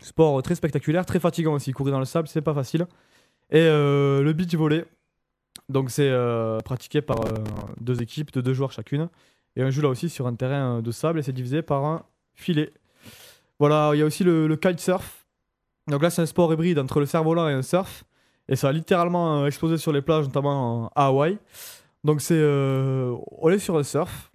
sport 0.00 0.42
très 0.42 0.54
spectaculaire, 0.54 1.04
très 1.06 1.18
fatigant 1.20 1.54
aussi. 1.54 1.72
Courir 1.72 1.92
dans 1.92 1.98
le 1.98 2.04
sable, 2.04 2.28
c'est 2.28 2.40
pas 2.42 2.54
facile. 2.54 2.86
Et 3.50 3.64
le 3.66 4.32
beach 4.32 4.54
volley, 4.54 4.84
donc 5.68 5.90
c'est 5.90 6.12
pratiqué 6.64 7.02
par 7.02 7.18
deux 7.80 8.00
équipes 8.00 8.32
de 8.32 8.40
deux 8.40 8.52
joueurs 8.54 8.70
chacune. 8.70 9.08
Et 9.56 9.64
on 9.64 9.70
joue 9.70 9.82
là 9.82 9.88
aussi 9.88 10.08
sur 10.08 10.26
un 10.26 10.34
terrain 10.34 10.80
de 10.80 10.90
sable 10.90 11.18
et 11.18 11.22
c'est 11.22 11.32
divisé 11.32 11.62
par 11.62 11.84
un 11.84 12.04
filet. 12.34 12.72
Voilà, 13.58 13.90
il 13.94 13.98
y 13.98 14.02
a 14.02 14.06
aussi 14.06 14.24
le, 14.24 14.46
le 14.46 14.56
kitesurf. 14.56 15.26
Donc 15.88 16.02
là, 16.02 16.10
c'est 16.10 16.22
un 16.22 16.26
sport 16.26 16.52
hybride 16.52 16.78
entre 16.78 17.00
le 17.00 17.06
cerf-volant 17.06 17.48
et 17.48 17.52
un 17.52 17.62
surf. 17.62 18.04
Et 18.48 18.56
ça 18.56 18.68
a 18.68 18.72
littéralement 18.72 19.42
euh, 19.42 19.46
explosé 19.46 19.76
sur 19.76 19.92
les 19.92 20.02
plages, 20.02 20.26
notamment 20.26 20.90
à 20.94 21.06
Hawaï. 21.06 21.38
Donc 22.04 22.20
c'est, 22.20 22.38
euh, 22.38 23.14
on 23.38 23.50
est 23.50 23.58
sur 23.58 23.76
un 23.76 23.84
surf 23.84 24.32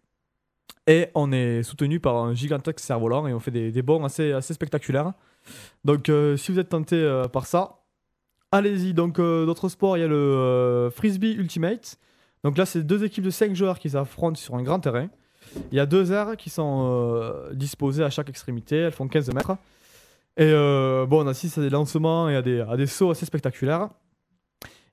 et 0.88 1.10
on 1.16 1.32
est 1.34 1.64
soutenu 1.64 2.00
par 2.00 2.16
un 2.16 2.34
gigantesque 2.34 2.80
cerf-volant 2.80 3.28
et 3.28 3.34
on 3.34 3.40
fait 3.40 3.52
des, 3.52 3.72
des 3.72 3.82
bonds 3.82 4.04
assez, 4.06 4.40
spectaculaires. 4.42 5.14
Donc 5.84 6.10
euh, 6.10 6.38
si 6.38 6.52
vous 6.52 6.60
êtes 6.60 6.70
tenté 6.70 6.96
euh, 6.96 7.26
par 7.26 7.46
ça, 7.46 7.80
allez-y. 8.52 8.94
Donc 8.94 9.20
euh, 9.20 9.46
d'autres 9.46 9.70
sports, 9.70 9.98
il 9.98 10.02
y 10.02 10.04
a 10.04 10.08
le 10.08 10.16
euh, 10.16 10.90
frisbee 10.90 11.34
ultimate. 11.34 12.00
Donc 12.44 12.58
là, 12.58 12.66
c'est 12.66 12.84
deux 12.84 13.04
équipes 13.04 13.24
de 13.24 13.30
5 13.30 13.54
joueurs 13.56 13.80
qui 13.80 13.90
s'affrontent 13.90 14.36
sur 14.40 14.56
un 14.56 14.64
grand 14.64 14.80
terrain. 14.80 15.08
Il 15.72 15.78
y 15.78 15.80
a 15.80 15.86
deux 15.86 16.12
aires 16.12 16.36
qui 16.38 16.50
sont 16.50 16.88
euh, 16.90 17.54
disposées 17.54 18.04
à 18.04 18.10
chaque 18.10 18.30
extrémité, 18.30 18.76
elles 18.78 18.92
font 18.92 19.08
15 19.08 19.34
mètres. 19.34 19.52
Et 20.38 20.44
euh, 20.44 21.06
bon, 21.06 21.24
on 21.24 21.28
assiste 21.28 21.58
à 21.58 21.62
des 21.62 21.70
lancements 21.70 22.30
et 22.30 22.36
à 22.36 22.42
des, 22.42 22.62
à 22.62 22.78
des 22.78 22.86
sauts 22.86 23.10
assez 23.12 23.26
spectaculaires. 23.26 23.90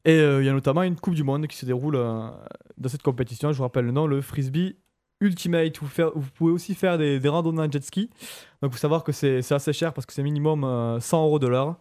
Et 0.07 0.12
euh, 0.18 0.42
il 0.42 0.46
y 0.46 0.48
a 0.48 0.52
notamment 0.52 0.83
une 0.83 0.96
Coupe 0.96 1.14
du 1.14 1.24
Monde 1.24 1.46
qui 1.46 1.57
se 1.57 1.66
déroule 1.66 1.96
dans 1.96 2.88
cette 2.88 3.02
compétition. 3.02 3.52
Je 3.52 3.57
vous 3.59 3.62
rappelle 3.62 3.85
le 3.87 3.92
nom, 3.92 4.07
le 4.07 4.20
Frisbee 4.20 4.76
Ultimate. 5.20 5.78
Vous, 5.78 5.87
faire- 5.87 6.12
vous 6.14 6.28
pouvez 6.35 6.52
aussi 6.52 6.74
faire 6.74 6.98
des, 6.98 7.18
des 7.20 7.28
randonnées 7.28 7.62
en 7.62 7.70
jet 7.70 7.83
ski. 7.85 8.09
Donc, 8.62 8.70
il 8.70 8.74
faut 8.74 8.78
savoir 8.78 9.02
que 9.04 9.12
c'est 9.12 9.50
assez 9.52 9.72
cher 9.72 9.92
parce 9.92 10.07
que 10.07 10.12
c'est 10.12 10.22
minimum 10.22 10.64
euh, 10.64 11.00
100 11.00 11.24
euros 11.26 11.38
de 11.38 11.46
l'heure. 11.46 11.76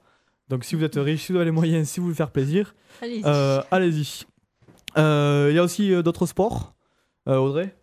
Donc, 0.50 0.64
si 0.66 0.76
vous 0.76 0.84
êtes 0.84 0.96
riche, 0.96 1.24
si 1.26 1.32
vous 1.32 1.38
avez 1.38 1.46
les 1.46 1.52
moyens, 1.52 1.88
si 1.88 2.00
vous 2.00 2.08
voulez 2.08 2.16
faire 2.16 2.32
plaisir, 2.32 2.76
Allez-y. 3.72 4.26
Il 4.98 5.54
y 5.54 5.60
a 5.60 5.64
aussi 5.64 5.94
euh, 5.94 6.02
d'autres 6.02 6.26
sports. 6.26 6.74
Euh, 7.28 7.38
Audrey? 7.38 7.76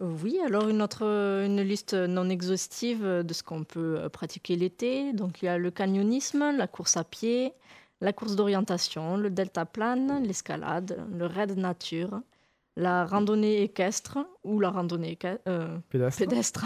Oui, 0.00 0.38
alors 0.44 0.68
une 0.68 0.80
autre 0.80 1.02
une 1.02 1.60
liste 1.60 1.92
non 1.92 2.30
exhaustive 2.30 3.04
de 3.04 3.34
ce 3.34 3.42
qu'on 3.42 3.64
peut 3.64 3.98
euh, 3.98 4.08
pratiquer 4.08 4.56
l'été. 4.56 5.12
Donc 5.12 5.42
il 5.42 5.46
y 5.46 5.48
a 5.48 5.58
le 5.58 5.70
canyonisme, 5.70 6.56
la 6.56 6.66
course 6.66 6.96
à 6.96 7.04
pied, 7.04 7.52
la 8.00 8.14
course 8.14 8.34
d'orientation, 8.34 9.18
le 9.18 9.28
deltaplane, 9.28 10.22
l'escalade, 10.24 11.04
le 11.12 11.26
raid 11.26 11.56
nature, 11.58 12.22
la 12.76 13.04
randonnée 13.04 13.62
équestre 13.62 14.18
ou 14.42 14.58
la 14.58 14.70
randonnée 14.70 15.18
euh, 15.46 15.78
Pédestre. 15.90 16.18
pédestre, 16.18 16.64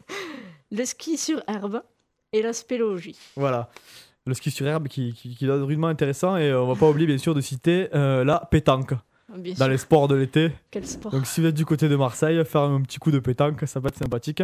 le 0.70 0.84
ski 0.84 1.16
sur 1.16 1.42
herbe 1.48 1.82
et 2.32 2.42
la 2.42 2.52
spéléologie. 2.52 3.18
Voilà. 3.34 3.68
Le 4.26 4.34
ski 4.34 4.50
sur 4.50 4.66
herbe 4.66 4.86
qui, 4.88 5.12
qui, 5.14 5.34
qui 5.34 5.46
donne 5.46 5.62
rudement 5.62 5.86
intéressant. 5.88 6.36
Et 6.36 6.50
euh, 6.50 6.60
on 6.62 6.66
va 6.66 6.74
pas 6.78 6.88
oublier, 6.88 7.06
bien 7.06 7.18
sûr, 7.18 7.34
de 7.34 7.40
citer 7.40 7.88
euh, 7.94 8.22
la 8.24 8.40
pétanque 8.50 8.94
Bien 9.36 9.52
dans 9.52 9.58
sûr, 9.64 9.68
les 9.68 9.78
sports 9.78 10.08
de 10.08 10.14
l'été. 10.16 10.50
quel 10.70 10.84
sport. 10.86 11.12
Donc 11.12 11.24
si 11.26 11.40
vous 11.40 11.46
êtes 11.46 11.54
du 11.54 11.64
côté 11.64 11.88
de 11.88 11.94
Marseille, 11.96 12.44
faire 12.44 12.62
un 12.62 12.82
petit 12.82 12.98
coup 12.98 13.10
de 13.12 13.18
pétanque, 13.20 13.62
ça 13.66 13.80
peut 13.80 13.86
être 13.88 13.96
sympathique. 13.96 14.42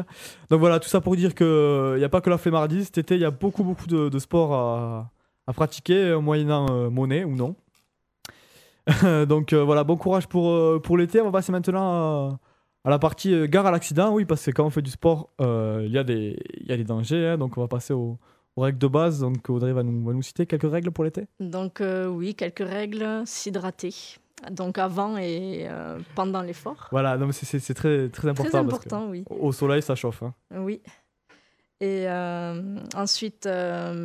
Donc 0.48 0.60
voilà, 0.60 0.78
tout 0.80 0.88
ça 0.88 1.00
pour 1.00 1.16
dire 1.16 1.34
qu'il 1.34 1.96
n'y 1.98 2.04
a 2.04 2.08
pas 2.08 2.20
que 2.20 2.30
la 2.30 2.38
flemmardise. 2.38 2.84
Cet 2.86 2.98
été, 2.98 3.14
il 3.16 3.20
y 3.20 3.24
a 3.24 3.30
beaucoup, 3.32 3.64
beaucoup 3.64 3.86
de, 3.86 4.08
de 4.08 4.18
sports 4.20 4.54
à, 4.54 5.10
à 5.48 5.52
pratiquer, 5.52 5.96
euh, 6.10 6.20
moyennant 6.20 6.66
euh, 6.70 6.88
monnaie 6.88 7.24
ou 7.24 7.34
non. 7.34 7.56
Donc 9.28 9.52
euh, 9.52 9.64
voilà, 9.64 9.82
bon 9.84 9.96
courage 9.96 10.26
pour, 10.28 10.50
euh, 10.50 10.80
pour 10.82 10.96
l'été. 10.96 11.20
On 11.20 11.24
va 11.24 11.32
passer 11.32 11.50
maintenant 11.52 12.30
à, 12.32 12.38
à 12.84 12.90
la 12.90 12.98
partie 13.00 13.34
euh, 13.34 13.46
gare 13.46 13.66
à 13.66 13.70
l'accident. 13.72 14.12
Oui, 14.12 14.24
parce 14.24 14.44
que 14.44 14.52
quand 14.52 14.64
on 14.64 14.70
fait 14.70 14.82
du 14.82 14.90
sport, 14.90 15.30
euh, 15.40 15.82
il 15.84 15.92
y, 15.92 15.98
a 15.98 16.04
des- 16.04 16.38
il 16.60 16.66
y 16.68 16.72
a 16.72 16.76
des 16.76 16.84
dangers. 16.84 17.26
hein. 17.26 17.38
donc 17.38 17.58
on 17.58 17.60
va 17.60 17.68
passer 17.68 17.92
aux, 17.92 18.18
aux 18.56 18.62
règles 18.62 18.78
de 18.78 18.86
base. 18.88 19.20
Donc 19.20 19.48
Audrey 19.48 19.72
va 19.72 19.82
nous, 19.82 20.04
va 20.04 20.12
nous 20.12 20.22
citer 20.22 20.46
quelques 20.46 20.70
règles 20.70 20.90
pour 20.90 21.04
l'été? 21.04 21.26
Donc 21.40 21.80
euh, 21.80 22.06
oui, 22.06 22.34
quelques 22.34 22.66
règles, 22.66 23.22
s'hydrater. 23.26 23.94
Donc 24.50 24.76
avant 24.78 25.16
et 25.16 25.66
euh, 25.68 25.98
pendant 26.14 26.42
l'effort. 26.42 26.88
Voilà, 26.90 27.16
non, 27.16 27.26
mais 27.26 27.32
c'est- 27.32 27.74
très, 27.74 28.08
très 28.08 28.28
important. 28.28 28.50
Très 28.50 28.68
parce 28.68 28.78
que 28.80 28.86
important, 28.88 29.08
oui. 29.10 29.24
au 29.30 29.52
soleil, 29.52 29.80
ça 29.82 29.94
chauffe. 29.94 30.22
hein. 30.22 30.34
Oui. 30.54 30.80
Et 31.80 32.04
euh, 32.08 32.78
ensuite, 32.94 33.46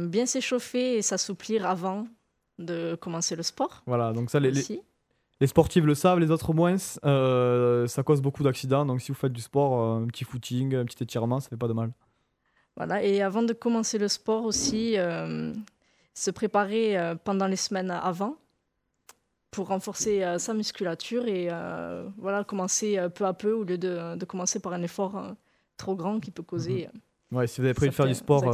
bien 0.08 0.26
s'échauffer 0.26 0.98
et 0.98 1.02
s'assouplir 1.02 1.66
avant 1.66 2.06
de 2.60 2.96
commencer 2.96 3.36
le 3.36 3.44
sport. 3.44 3.82
Voilà, 3.88 4.12
donc 4.14 4.30
ça, 4.30 4.40
les, 4.40 4.52
les- 4.52 5.48
sportifs 5.48 5.84
le 5.84 5.96
savent, 5.96 6.20
les 6.20 6.32
autres 6.32 6.54
moins. 6.54 6.78
Ça 6.78 8.04
cause 8.04 8.22
beaucoup 8.22 8.44
d'accidents. 8.44 8.86
Donc, 8.86 9.02
si 9.02 9.12
vous 9.12 9.18
faites 9.18 9.34
du 9.34 9.42
sport, 9.42 9.80
un 10.02 10.06
petit 10.08 10.24
footing, 10.26 10.76
un 10.76 10.86
petit 10.86 11.02
étirement, 11.04 11.40
ça 11.40 11.50
fait 11.50 11.58
pas 11.58 11.68
de 11.70 11.74
mal. 11.74 11.92
Voilà. 12.84 13.04
Et 13.04 13.22
avant 13.22 13.44
de 13.44 13.54
commencer 13.54 14.00
le 14.00 14.08
sport 14.08 14.44
aussi, 14.44 14.98
euh, 14.98 15.54
se 16.16 16.32
préparer 16.32 16.98
euh, 16.98 17.14
pendant 17.14 17.46
les 17.46 17.56
semaines 17.56 17.92
avant 17.92 18.38
pour 19.52 19.68
renforcer 19.68 20.24
euh, 20.24 20.40
sa 20.40 20.56
musculature 20.56 21.28
et 21.28 21.50
voilà, 22.18 22.44
commencer 22.44 23.00
peu 23.14 23.26
à 23.28 23.34
peu 23.34 23.52
au 23.52 23.64
lieu 23.64 23.78
de, 23.78 24.16
de 24.16 24.26
commencer 24.26 24.60
par 24.60 24.74
un 24.74 24.82
effort 24.82 25.24
trop 25.78 25.96
grand 25.96 26.20
qui 26.20 26.32
peut 26.32 26.42
causer 26.42 26.90
Ouais, 27.32 27.46
si 27.46 27.62
vous 27.62 27.66
avez 27.66 27.76
prévu 27.76 27.92
de 27.92 27.96
faire 27.96 28.08
du 28.08 28.16
sport, 28.16 28.52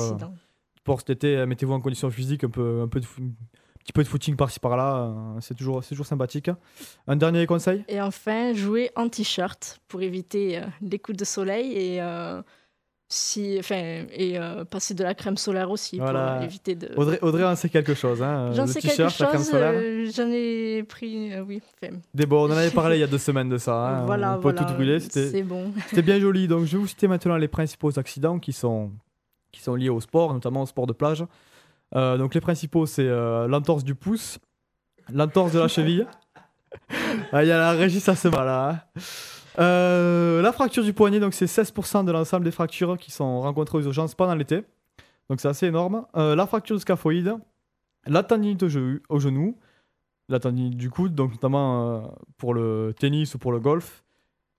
cet 0.98 1.10
été, 1.10 1.46
mettez-vous 1.46 1.74
en 1.74 1.80
condition 1.80 2.12
physique, 2.12 2.44
un 2.44 2.50
peu, 2.50 2.82
un 2.82 2.90
peu 2.90 3.00
de 3.00 3.06
petit 3.06 3.94
peu 3.94 4.04
de 4.04 4.10
footing 4.10 4.36
par-ci 4.36 4.60
par-là, 4.60 5.16
c'est 5.40 5.56
toujours, 5.56 5.86
toujours 5.86 6.06
sympathique. 6.06 6.52
Un 7.08 7.16
dernier 7.16 7.46
conseil? 7.46 7.86
Et 7.88 8.02
enfin, 8.02 8.54
jouer 8.54 8.92
en 8.98 9.08
t-shirt 9.08 9.80
pour 9.88 10.02
éviter 10.02 10.60
les 10.82 11.00
coups 11.00 11.18
de 11.18 11.24
soleil 11.24 11.72
et, 11.72 12.02
si, 13.10 13.56
enfin, 13.60 14.04
et 14.12 14.38
euh, 14.38 14.65
passer 14.65 14.93
de 14.93 15.02
la 15.04 15.13
crème 15.13 15.38
solaire 15.38 15.72
aussi 15.72 15.98
Voilà. 15.98 16.34
pour 16.36 16.43
éviter 16.43 16.76
de. 16.76 16.89
Audrey, 16.98 17.20
Audrey 17.22 17.43
en 17.46 17.56
sait 17.56 17.70
quelque 17.70 17.93
chose. 17.93 18.22
Hein, 18.22 18.52
J'en 18.54 18.67
sais 18.67 18.82
quelque 18.82 18.96
t-shirt, 18.98 19.20
la 19.20 19.26
crème 19.28 19.39
chose, 19.41 19.50
solaire. 19.50 19.72
euh, 19.76 20.12
j'en 20.13 20.30
ai 20.30 20.84
pris, 20.84 21.34
euh, 21.34 21.41
oui. 21.48 21.62
Des 22.13 22.26
bon, 22.26 22.48
on 22.50 22.54
en 22.54 22.58
avait 22.58 22.70
parlé 22.72 22.98
il 22.98 23.00
y 23.00 23.04
a 23.04 23.08
deux 23.08 23.17
semaines 23.30 23.48
de 23.50 23.58
ça. 23.58 23.74
Hein, 23.76 24.06
voilà, 24.06 24.32
on 24.34 24.36
peut 24.36 24.41
voilà, 24.52 24.63
tout 24.65 24.74
brûler. 24.74 25.00
C'était 25.00 25.30
c'est 25.30 25.43
bon. 25.43 25.72
c'était 25.88 26.02
bien 26.02 26.20
joli. 26.20 26.48
Donc, 26.50 26.65
je 26.65 26.74
vais 26.74 26.78
vous 26.80 26.88
citer 26.88 27.08
maintenant 27.08 27.38
les 27.38 27.48
principaux 27.48 27.98
accidents 27.98 28.39
qui 28.39 28.52
sont, 28.52 28.91
qui 29.54 29.62
sont 29.62 29.76
liés 29.76 29.89
au 29.89 30.02
sport, 30.02 30.34
notamment 30.34 30.63
au 30.63 30.65
sport 30.67 30.86
de 30.88 30.93
plage. 30.93 31.24
Euh, 31.96 32.17
donc, 32.17 32.36
les 32.36 32.41
principaux, 32.41 32.86
c'est 32.86 33.08
euh, 33.08 33.48
l'entorse 33.48 33.86
du 33.86 33.96
pouce, 33.96 34.38
l'entorse 35.13 35.54
de 35.54 35.60
la 35.60 35.67
cheville. 35.70 36.06
Ah, 37.32 37.43
Il 37.43 37.48
y 37.48 37.52
a 37.52 37.58
la 37.58 37.72
régie, 37.72 38.00
ça 38.02 38.13
se 38.15 38.28
va 38.28 38.43
là. 38.43 38.70
hein. 38.70 39.02
Euh, 39.60 40.41
la 40.41 40.52
fracture 40.52 40.84
du 40.84 40.93
poignet, 40.93 41.20
donc 41.20 41.34
c'est 41.34 41.46
16% 41.46 42.06
de 42.06 42.12
l'ensemble 42.12 42.46
des 42.46 42.52
fractures 42.52 42.98
qui 42.98 43.12
sont 43.12 43.41
rencontrées 43.41 43.80
aux 43.80 43.84
urgences 43.84 44.13
pendant 44.15 44.36
l'été. 44.36 44.63
Donc 45.30 45.39
c'est 45.41 45.48
assez 45.48 45.67
énorme. 45.67 46.06
Euh, 46.15 46.36
la 46.36 46.46
fracture 46.48 46.76
du 46.76 46.82
scaphoïde, 46.82 47.36
la 48.06 48.24
tendinite 48.24 48.63
au, 48.63 48.67
ge- 48.70 49.00
au 49.10 49.20
genou, 49.20 49.58
la 50.30 50.39
tendinite 50.39 50.78
du 50.78 50.89
coude, 50.89 51.15
donc 51.15 51.32
notamment 51.32 51.88
euh, 51.88 52.02
pour 52.38 52.54
le 52.54 52.93
tennis 52.98 53.34
ou 53.36 53.39
pour 53.39 53.52
le 53.52 53.60
golf. 53.60 54.04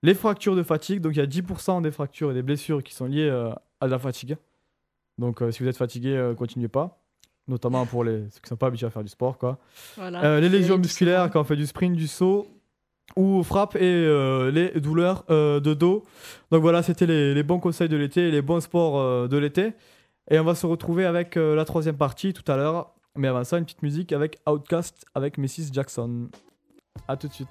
Les 0.02 0.14
fractures 0.14 0.56
de 0.56 0.62
fatigue, 0.62 1.00
donc 1.00 1.14
il 1.14 1.18
y 1.18 1.22
a 1.22 1.26
10% 1.26 1.82
des 1.82 1.90
fractures 1.90 2.30
et 2.30 2.34
des 2.34 2.42
blessures 2.42 2.82
qui 2.82 2.94
sont 2.94 3.06
liées 3.06 3.30
à 3.80 3.86
la 3.86 3.98
fatigue. 3.98 4.36
Donc 5.18 5.42
si 5.50 5.62
vous 5.62 5.68
êtes 5.68 5.76
fatigué, 5.76 6.32
continuez 6.36 6.68
pas. 6.68 7.00
Notamment 7.48 7.84
pour 7.86 8.04
les, 8.04 8.18
ceux 8.30 8.40
qui 8.40 8.44
ne 8.44 8.48
sont 8.50 8.56
pas 8.56 8.66
habitués 8.68 8.86
à 8.86 8.90
faire 8.90 9.02
du 9.02 9.08
sport. 9.08 9.38
Quoi. 9.38 9.58
Voilà. 9.96 10.22
Euh, 10.22 10.40
les 10.40 10.48
lésions 10.50 10.76
musculaires 10.78 11.30
quand 11.32 11.40
on 11.40 11.44
fait 11.44 11.56
du 11.56 11.66
sprint, 11.66 11.96
du 11.96 12.06
saut 12.06 12.46
ou 13.16 13.42
frappe 13.42 13.76
et 13.76 13.80
euh, 13.82 14.50
les 14.50 14.80
douleurs 14.80 15.24
euh, 15.30 15.60
de 15.60 15.74
dos. 15.74 16.04
Donc 16.50 16.62
voilà, 16.62 16.82
c'était 16.82 17.06
les, 17.06 17.42
bons 17.42 17.58
conseils 17.58 17.88
de 17.88 17.96
l'été, 17.96 18.30
les 18.30 18.42
bons 18.42 18.60
sports 18.60 18.98
euh, 18.98 19.28
de 19.28 19.36
l'été. 19.36 19.72
Et 20.30 20.38
on 20.38 20.44
va 20.44 20.54
se 20.54 20.66
retrouver 20.66 21.06
avec 21.06 21.36
la 21.36 21.64
troisième 21.64 21.96
partie 21.96 22.34
tout 22.34 22.50
à 22.52 22.56
l'heure. 22.56 22.92
Mais 23.16 23.28
avant 23.28 23.44
ça, 23.44 23.56
une 23.56 23.64
petite 23.64 23.82
musique 23.82 24.12
avec 24.12 24.38
Outcast 24.46 25.06
avec 25.14 25.38
Mrs. 25.38 25.72
Jackson. 25.72 26.28
A 27.08 27.16
tout 27.16 27.28
de 27.28 27.32
suite. 27.32 27.48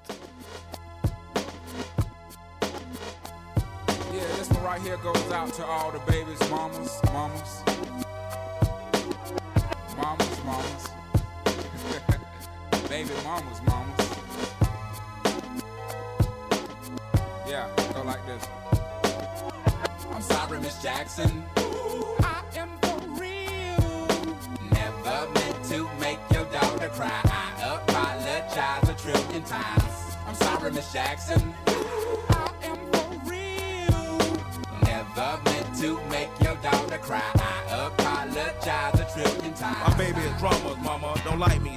Like 18.08 18.24
this. 18.24 18.42
I'm 20.14 20.22
sorry, 20.22 20.58
Miss 20.60 20.82
Jackson. 20.82 21.44
I 21.56 22.42
am 22.56 22.70
for 22.80 22.98
real. 23.20 24.06
Never 24.72 25.18
meant 25.34 25.64
to 25.64 25.86
make 26.00 26.18
your 26.32 26.46
daughter 26.46 26.88
cry. 26.88 27.20
I 27.24 27.76
apologize 27.76 28.88
a 28.88 28.94
trillion 28.94 29.42
times. 29.42 30.16
I'm 30.26 30.34
sorry, 30.34 30.70
Miss 30.70 30.90
Jackson. 30.90 31.54
I 32.30 32.50
am 32.62 32.78
for 32.92 33.08
real. 33.30 34.18
Never 34.84 35.30
meant 35.44 35.76
to 35.82 36.00
make 36.08 36.30
your 36.40 36.56
daughter 36.56 36.98
cry. 36.98 37.30
I 37.34 37.88
apologize 37.88 39.00
a 39.00 39.06
trillion 39.12 39.52
times. 39.52 39.86
My 39.86 39.98
baby 39.98 40.20
is 40.20 40.38
drama, 40.38 40.76
mama. 40.82 41.14
Don't 41.26 41.38
like 41.38 41.60
me. 41.60 41.76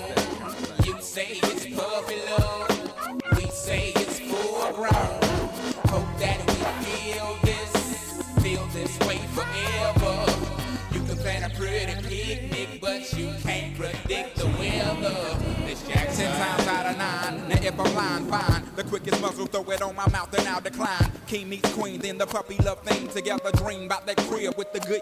If 17.85 18.29
fine. 18.29 18.63
The 18.75 18.83
quickest 18.83 19.21
muzzle, 19.21 19.45
throw 19.45 19.69
it 19.71 19.81
on 19.81 19.95
my 19.95 20.07
mouth 20.09 20.33
and 20.37 20.47
I'll 20.47 20.61
decline. 20.61 21.11
King 21.27 21.49
meets 21.49 21.73
queen, 21.73 21.99
then 21.99 22.17
the 22.17 22.25
puppy 22.25 22.57
love 22.57 22.81
thing. 22.83 23.07
Together 23.09 23.51
dream 23.51 23.85
about 23.85 24.05
that 24.05 24.17
crib 24.17 24.57
with 24.57 24.71
the 24.73 24.79
good 24.81 25.01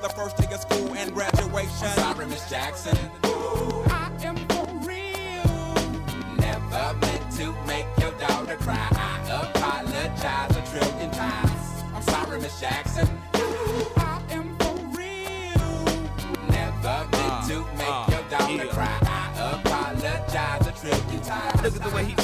the 0.00 0.08
first 0.08 0.36
day 0.38 0.52
of 0.54 0.60
school 0.60 0.94
and 0.94 1.12
graduation. 1.12 1.88
I'm 1.88 2.14
sorry, 2.14 2.26
Miss 2.26 2.48
Jackson. 2.48 2.96
Ooh, 3.26 3.82
I 3.88 4.10
am 4.22 4.36
for 4.48 4.66
real. 4.86 5.74
Never 6.38 6.96
meant 6.98 7.30
to 7.36 7.52
make 7.66 7.86
your 7.98 8.12
daughter 8.12 8.56
cry. 8.56 8.88
I 8.92 9.20
apologize 9.42 10.56
a 10.56 10.62
trillion 10.70 11.10
times. 11.10 11.84
I'm 11.94 12.02
sorry, 12.02 12.40
Miss 12.40 12.58
Jackson. 12.58 13.08
Ooh, 13.36 13.86
I 13.96 14.22
am 14.30 14.56
for 14.58 14.74
real. 14.96 15.84
Never 16.48 17.06
meant 17.12 17.48
to 17.48 17.58
make 17.76 17.88
uh, 17.88 18.06
your 18.10 18.22
daughter 18.30 18.64
yeah. 18.64 18.72
cry. 18.72 18.98
I 19.02 19.60
apologize 19.60 20.66
a 20.66 20.72
trillion 20.72 21.20
times. 21.22 21.62
Look 21.62 21.76
at 21.76 21.82
the 21.82 21.94
way 21.94 22.04
he 22.06 22.14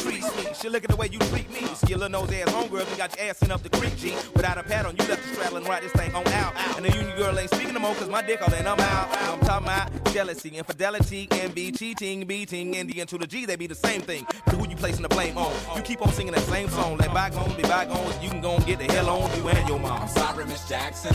me. 0.66 0.72
Look 0.72 0.84
at 0.84 0.90
the 0.90 0.96
way 0.96 1.08
you 1.10 1.18
treat 1.18 1.48
me. 1.50 1.60
You 1.60 1.74
See 1.74 1.88
your 1.88 1.98
little 1.98 2.20
nose 2.20 2.32
ass 2.32 2.48
homegirl 2.50 2.90
you 2.90 2.96
got 2.96 3.16
your 3.16 3.28
ass 3.28 3.38
sent 3.38 3.52
up 3.52 3.62
the 3.62 3.70
creek, 3.70 3.96
G. 3.96 4.14
Without 4.34 4.58
a 4.58 4.62
pad 4.62 4.86
on, 4.86 4.96
you 4.96 5.04
left 5.06 5.22
the 5.22 5.34
straddle 5.34 5.58
and 5.58 5.68
ride 5.68 5.82
this 5.82 5.92
thing 5.92 6.14
on 6.14 6.26
out. 6.28 6.54
And 6.76 6.84
the 6.84 6.92
union 6.92 7.16
girl 7.16 7.38
ain't 7.38 7.50
speaking 7.50 7.74
no 7.74 7.80
more, 7.80 7.94
cause 7.94 8.08
my 8.08 8.22
dick 8.22 8.42
all 8.42 8.52
in, 8.54 8.66
I'm 8.66 8.80
out. 8.80 9.08
I'm 9.10 9.40
talking 9.40 9.66
about 9.66 10.12
jealousy, 10.12 10.50
infidelity, 10.50 11.28
envy, 11.30 11.72
cheating, 11.72 12.26
beating, 12.26 12.76
and 12.76 12.88
the 12.90 13.04
to 13.06 13.18
the 13.18 13.26
G, 13.26 13.46
they 13.46 13.56
be 13.56 13.66
the 13.66 13.74
same 13.74 14.00
thing. 14.00 14.26
But 14.46 14.54
who 14.54 14.68
you 14.68 14.76
placing 14.76 15.02
the 15.02 15.08
blame 15.08 15.38
on? 15.38 15.52
You 15.76 15.82
keep 15.82 16.02
on 16.02 16.12
singing 16.12 16.32
that 16.32 16.42
same 16.44 16.68
song. 16.68 16.96
Let 16.98 17.12
bygones 17.12 17.54
be 17.54 17.62
bygones. 17.62 18.22
You 18.22 18.30
can 18.30 18.40
go 18.40 18.56
and 18.56 18.66
get 18.66 18.78
the 18.78 18.86
hell 18.92 19.08
on 19.08 19.36
you 19.36 19.48
and 19.48 19.68
your 19.68 19.78
mom. 19.78 20.02
I'm 20.02 20.08
sorry, 20.08 20.44
Miss 20.46 20.68
Jackson. 20.68 21.14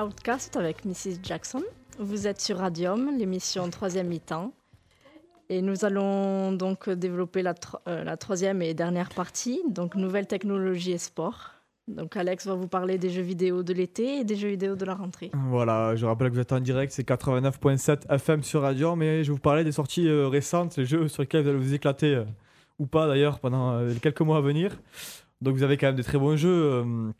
Outcast 0.00 0.56
avec 0.56 0.84
Mrs. 0.84 1.18
Jackson. 1.22 1.62
Vous 1.98 2.26
êtes 2.26 2.40
sur 2.40 2.58
Radium, 2.58 3.10
l'émission 3.18 3.68
troisième 3.70 4.08
mi-temps. 4.08 4.52
Et 5.48 5.60
nous 5.60 5.84
allons 5.84 6.52
donc 6.52 6.88
développer 6.88 7.42
la, 7.42 7.54
tro- 7.54 7.78
euh, 7.88 8.16
troisième 8.16 8.62
et 8.62 8.72
dernière 8.74 9.10
partie, 9.10 9.60
donc 9.68 9.94
nouvelles 9.96 10.26
technologies 10.26 10.92
et 10.92 10.98
sport. 10.98 11.50
Donc 11.88 12.16
Alex 12.16 12.46
va 12.46 12.54
vous 12.54 12.68
parler 12.68 12.96
des 12.96 13.10
jeux 13.10 13.22
vidéo 13.22 13.62
de 13.62 13.72
l'été 13.74 14.20
et 14.20 14.24
des 14.24 14.36
jeux 14.36 14.48
vidéo 14.48 14.76
de 14.76 14.84
la 14.84 14.94
rentrée. 14.94 15.30
Voilà, 15.48 15.94
je 15.96 16.06
rappelle 16.06 16.28
que 16.30 16.34
vous 16.34 16.40
êtes 16.40 16.52
en 16.52 16.60
direct, 16.60 16.92
c'est 16.92 17.06
89.7 17.06 18.08
FM 18.14 18.42
sur 18.42 18.62
Radio, 18.62 18.96
mais 18.96 19.24
je 19.24 19.32
vous 19.32 19.38
parler 19.38 19.64
des 19.64 19.72
sorties 19.72 20.08
euh, 20.08 20.28
récentes, 20.28 20.76
les 20.78 20.86
jeux 20.86 21.08
sur 21.08 21.22
lesquels 21.22 21.42
vous 21.42 21.50
allez 21.50 21.58
vous 21.58 21.74
éclater, 21.74 22.14
euh, 22.14 22.24
ou 22.78 22.86
pas 22.86 23.06
d'ailleurs, 23.08 23.40
pendant 23.40 23.72
euh, 23.72 23.88
les 23.88 24.00
quelques 24.00 24.20
mois 24.22 24.38
à 24.38 24.40
venir. 24.40 24.70
Donc 25.42 25.56
vous 25.56 25.64
avez 25.64 25.76
quand 25.76 25.88
même 25.88 25.96
des 25.96 26.04
très 26.04 26.18
bons 26.18 26.36
jeux, 26.36 26.48
euh, 26.48 26.84
euh, 26.84 27.10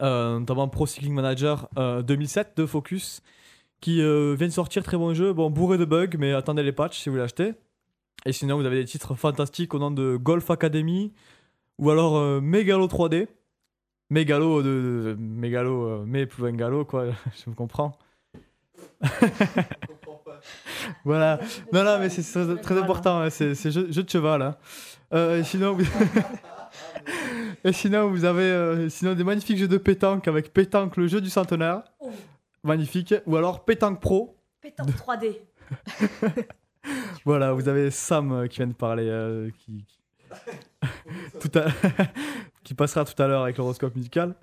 notamment 0.00 0.68
Pro 0.68 0.86
Cycling 0.86 1.12
Manager 1.14 1.68
euh, 1.78 2.02
2007 2.02 2.52
de 2.56 2.66
Focus, 2.66 3.22
qui 3.80 4.00
euh, 4.02 4.34
vient 4.38 4.48
de 4.48 4.52
sortir, 4.52 4.82
très 4.82 4.96
bon 4.96 5.14
jeu, 5.14 5.32
bon 5.32 5.50
bourré 5.50 5.78
de 5.78 5.84
bugs, 5.84 6.16
mais 6.18 6.32
attendez 6.32 6.62
les 6.62 6.72
patchs 6.72 6.98
si 6.98 7.08
vous 7.08 7.16
l'achetez. 7.16 7.54
Et 8.26 8.32
sinon 8.32 8.56
vous 8.58 8.66
avez 8.66 8.76
des 8.76 8.84
titres 8.84 9.14
fantastiques 9.14 9.74
au 9.74 9.78
nom 9.78 9.90
de 9.90 10.16
Golf 10.16 10.50
Academy, 10.50 11.12
ou 11.78 11.90
alors 11.90 12.16
euh, 12.16 12.40
Megalo 12.40 12.86
3D. 12.88 13.28
Mégalo 14.10 14.62
de, 14.62 14.68
de- 14.68 15.16
mégalo 15.20 15.82
euh, 15.86 16.04
mais 16.06 16.24
plus 16.24 16.40
loin 16.40 16.52
galo 16.52 16.86
quoi 16.86 17.04
je 17.44 17.50
me 17.50 17.54
comprends 17.54 17.92
voilà 21.04 21.38
non 21.74 21.84
non 21.84 21.98
mais 21.98 22.08
c'est 22.08 22.22
très, 22.62 22.78
important 22.78 23.20
hein, 23.20 23.28
c'est 23.28 23.54
jeu, 23.70 23.86
de 23.86 24.08
cheval 24.08 24.40
hein. 24.40 24.56
Euh, 25.12 25.44
sinon. 25.44 25.76
et 27.64 27.72
sinon 27.72 28.08
vous 28.10 28.24
avez 28.24 28.42
euh, 28.42 28.88
sinon 28.88 29.14
des 29.14 29.24
magnifiques 29.24 29.58
jeux 29.58 29.68
de 29.68 29.78
pétanque 29.78 30.28
avec 30.28 30.52
pétanque 30.52 30.96
le 30.96 31.06
jeu 31.06 31.20
du 31.20 31.30
centenaire 31.30 31.82
Oh. 32.00 32.10
magnifique 32.64 33.14
ou 33.26 33.36
alors 33.36 33.64
pétanque 33.64 34.00
pro 34.00 34.36
Pétanque 34.60 34.90
3D. 34.90 35.36
voilà 37.24 37.52
vous 37.52 37.68
avez 37.68 37.90
Sam 37.90 38.32
euh, 38.32 38.46
qui 38.46 38.58
vient 38.58 38.66
de 38.66 38.72
parler 38.72 39.06
euh, 39.08 39.50
qui, 39.64 39.84
qui- 39.84 39.98
tout 41.40 41.58
à- 41.58 41.66
qui 42.64 42.74
passera 42.74 43.04
tout 43.04 43.20
à 43.22 43.26
l'heure 43.26 43.42
avec 43.42 43.56
l'horoscope 43.56 43.94
musical. 43.96 44.34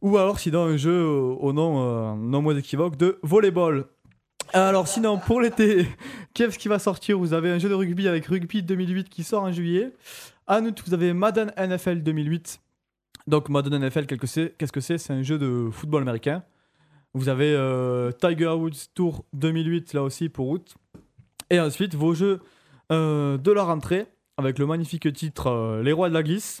Ou 0.00 0.16
alors 0.18 0.38
sinon 0.38 0.64
un 0.64 0.76
jeu 0.76 1.04
au, 1.04 1.36
au 1.38 1.52
nom 1.52 1.82
euh, 1.82 2.14
non 2.16 2.42
moins 2.42 2.56
équivoque 2.56 2.96
de 2.96 3.18
volleyball. 3.22 3.86
Alors 4.52 4.86
sinon 4.86 5.18
pour 5.18 5.40
l'été, 5.40 5.86
qu'est-ce 6.34 6.58
qui 6.58 6.68
va 6.68 6.78
sortir? 6.78 7.18
Vous 7.18 7.32
avez 7.32 7.50
un 7.50 7.58
jeu 7.58 7.68
de 7.68 7.74
rugby 7.74 8.06
avec 8.06 8.26
Rugby 8.26 8.62
2008 8.62 9.08
qui 9.08 9.24
sort 9.24 9.42
en 9.42 9.50
juillet. 9.52 9.92
En 10.46 10.64
août, 10.64 10.82
vous 10.86 10.92
avez 10.92 11.14
Madden 11.14 11.52
NFL 11.56 12.02
2008. 12.02 12.60
Donc 13.26 13.48
Madden 13.48 13.78
NFL, 13.78 14.06
qu'est-ce 14.06 14.72
que 14.72 14.80
c'est 14.80 14.98
c'est? 14.98 15.12
Un 15.12 15.22
jeu 15.22 15.38
de 15.38 15.70
football 15.72 16.02
américain. 16.02 16.42
Vous 17.14 17.28
avez 17.28 17.54
euh, 17.54 18.12
Tiger 18.12 18.48
Woods 18.48 18.90
Tour 18.94 19.24
2008 19.32 19.94
là 19.94 20.02
aussi 20.02 20.28
pour 20.28 20.48
août. 20.48 20.74
Et 21.48 21.60
ensuite 21.60 21.94
vos 21.94 22.12
jeux 22.12 22.40
euh, 22.92 23.38
de 23.38 23.52
la 23.52 23.62
rentrée 23.62 24.06
avec 24.36 24.58
le 24.58 24.66
magnifique 24.66 25.10
titre 25.14 25.46
euh, 25.46 25.82
Les 25.82 25.92
Rois 25.92 26.10
de 26.10 26.14
la 26.14 26.22
Glisse. 26.22 26.60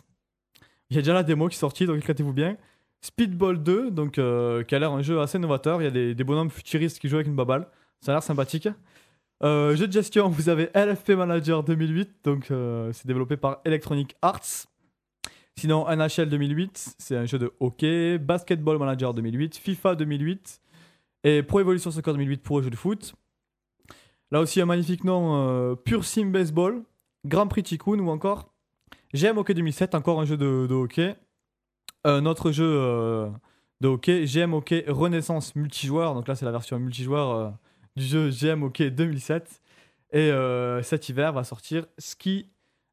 Il 0.88 0.96
y 0.96 0.98
a 0.98 1.02
déjà 1.02 1.12
la 1.12 1.22
démo 1.22 1.48
qui 1.48 1.56
est 1.56 1.58
sortie, 1.58 1.84
donc 1.84 1.98
éclatez-vous 1.98 2.32
bien. 2.32 2.56
Speedball 3.02 3.62
2, 3.62 3.90
donc, 3.90 4.12
qui 4.12 4.20
a 4.20 4.78
l'air 4.78 4.92
un 4.92 5.02
jeu 5.02 5.20
assez 5.20 5.38
novateur. 5.38 5.82
Il 5.82 5.84
y 5.84 5.88
a 5.88 5.90
des, 5.90 6.14
des 6.14 6.24
bonhommes 6.24 6.50
futuristes 6.50 6.98
qui 6.98 7.08
jouent 7.08 7.16
avec 7.16 7.26
une 7.26 7.36
baballe. 7.36 7.66
Ça 8.00 8.12
a 8.12 8.14
l'air 8.14 8.22
sympathique. 8.22 8.68
Euh, 9.44 9.76
jeu 9.76 9.86
de 9.86 9.92
gestion, 9.92 10.30
vous 10.30 10.48
avez 10.48 10.70
LFP 10.74 11.10
Manager 11.10 11.62
2008, 11.62 12.24
donc 12.24 12.50
euh, 12.50 12.90
c'est 12.92 13.06
développé 13.06 13.36
par 13.36 13.60
Electronic 13.66 14.16
Arts. 14.22 14.66
Sinon, 15.56 15.84
NHL 15.86 16.30
2008, 16.30 16.94
c'est 16.98 17.16
un 17.16 17.26
jeu 17.26 17.38
de 17.38 17.52
hockey. 17.60 18.16
Basketball 18.16 18.78
Manager 18.78 19.12
2008, 19.12 19.56
FIFA 19.56 19.96
2008 19.96 20.62
et 21.24 21.42
Pro 21.42 21.60
Evolution 21.60 21.90
Soccer 21.90 22.14
2008 22.14 22.42
pour 22.42 22.62
jeu 22.62 22.70
de 22.70 22.76
foot. 22.76 23.14
Là 24.30 24.40
aussi, 24.40 24.62
un 24.62 24.66
magnifique 24.66 25.04
nom 25.04 25.36
euh, 25.36 25.74
Pure 25.74 26.06
Sim 26.06 26.30
Baseball, 26.30 26.82
Grand 27.26 27.46
Prix 27.46 27.64
Tycoon 27.64 27.98
ou 27.98 28.08
encore 28.08 28.50
GM 29.12 29.36
Hockey 29.36 29.52
2007, 29.52 29.94
encore 29.94 30.20
un 30.20 30.24
jeu 30.24 30.38
de, 30.38 30.72
hockey. 30.72 31.16
Un 32.04 32.24
autre 32.24 32.50
jeu 32.50 33.30
de 33.82 33.88
hockey, 33.88 34.24
GM 34.24 34.54
Hockey 34.54 34.84
Renaissance 34.88 35.54
multijoueur. 35.54 36.14
Donc 36.14 36.28
là, 36.28 36.34
c'est 36.34 36.46
la 36.46 36.50
version 36.50 36.78
multijoueur 36.78 37.54
du 37.96 38.04
jeu 38.04 38.30
GM 38.30 38.62
Hockey 38.62 38.90
2007. 38.90 39.60
Et 40.12 40.30
euh, 40.30 40.82
cet 40.82 41.08
hiver 41.08 41.32
va 41.32 41.42
sortir 41.44 41.86
Ski 41.98 42.48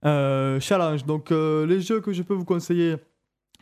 euh, 0.05 0.59
Challenge. 0.59 1.05
Donc 1.05 1.31
euh, 1.31 1.65
les 1.65 1.79
jeux 1.81 2.01
que 2.01 2.13
je 2.13 2.23
peux 2.23 2.33
vous 2.33 2.45
conseiller, 2.45 2.95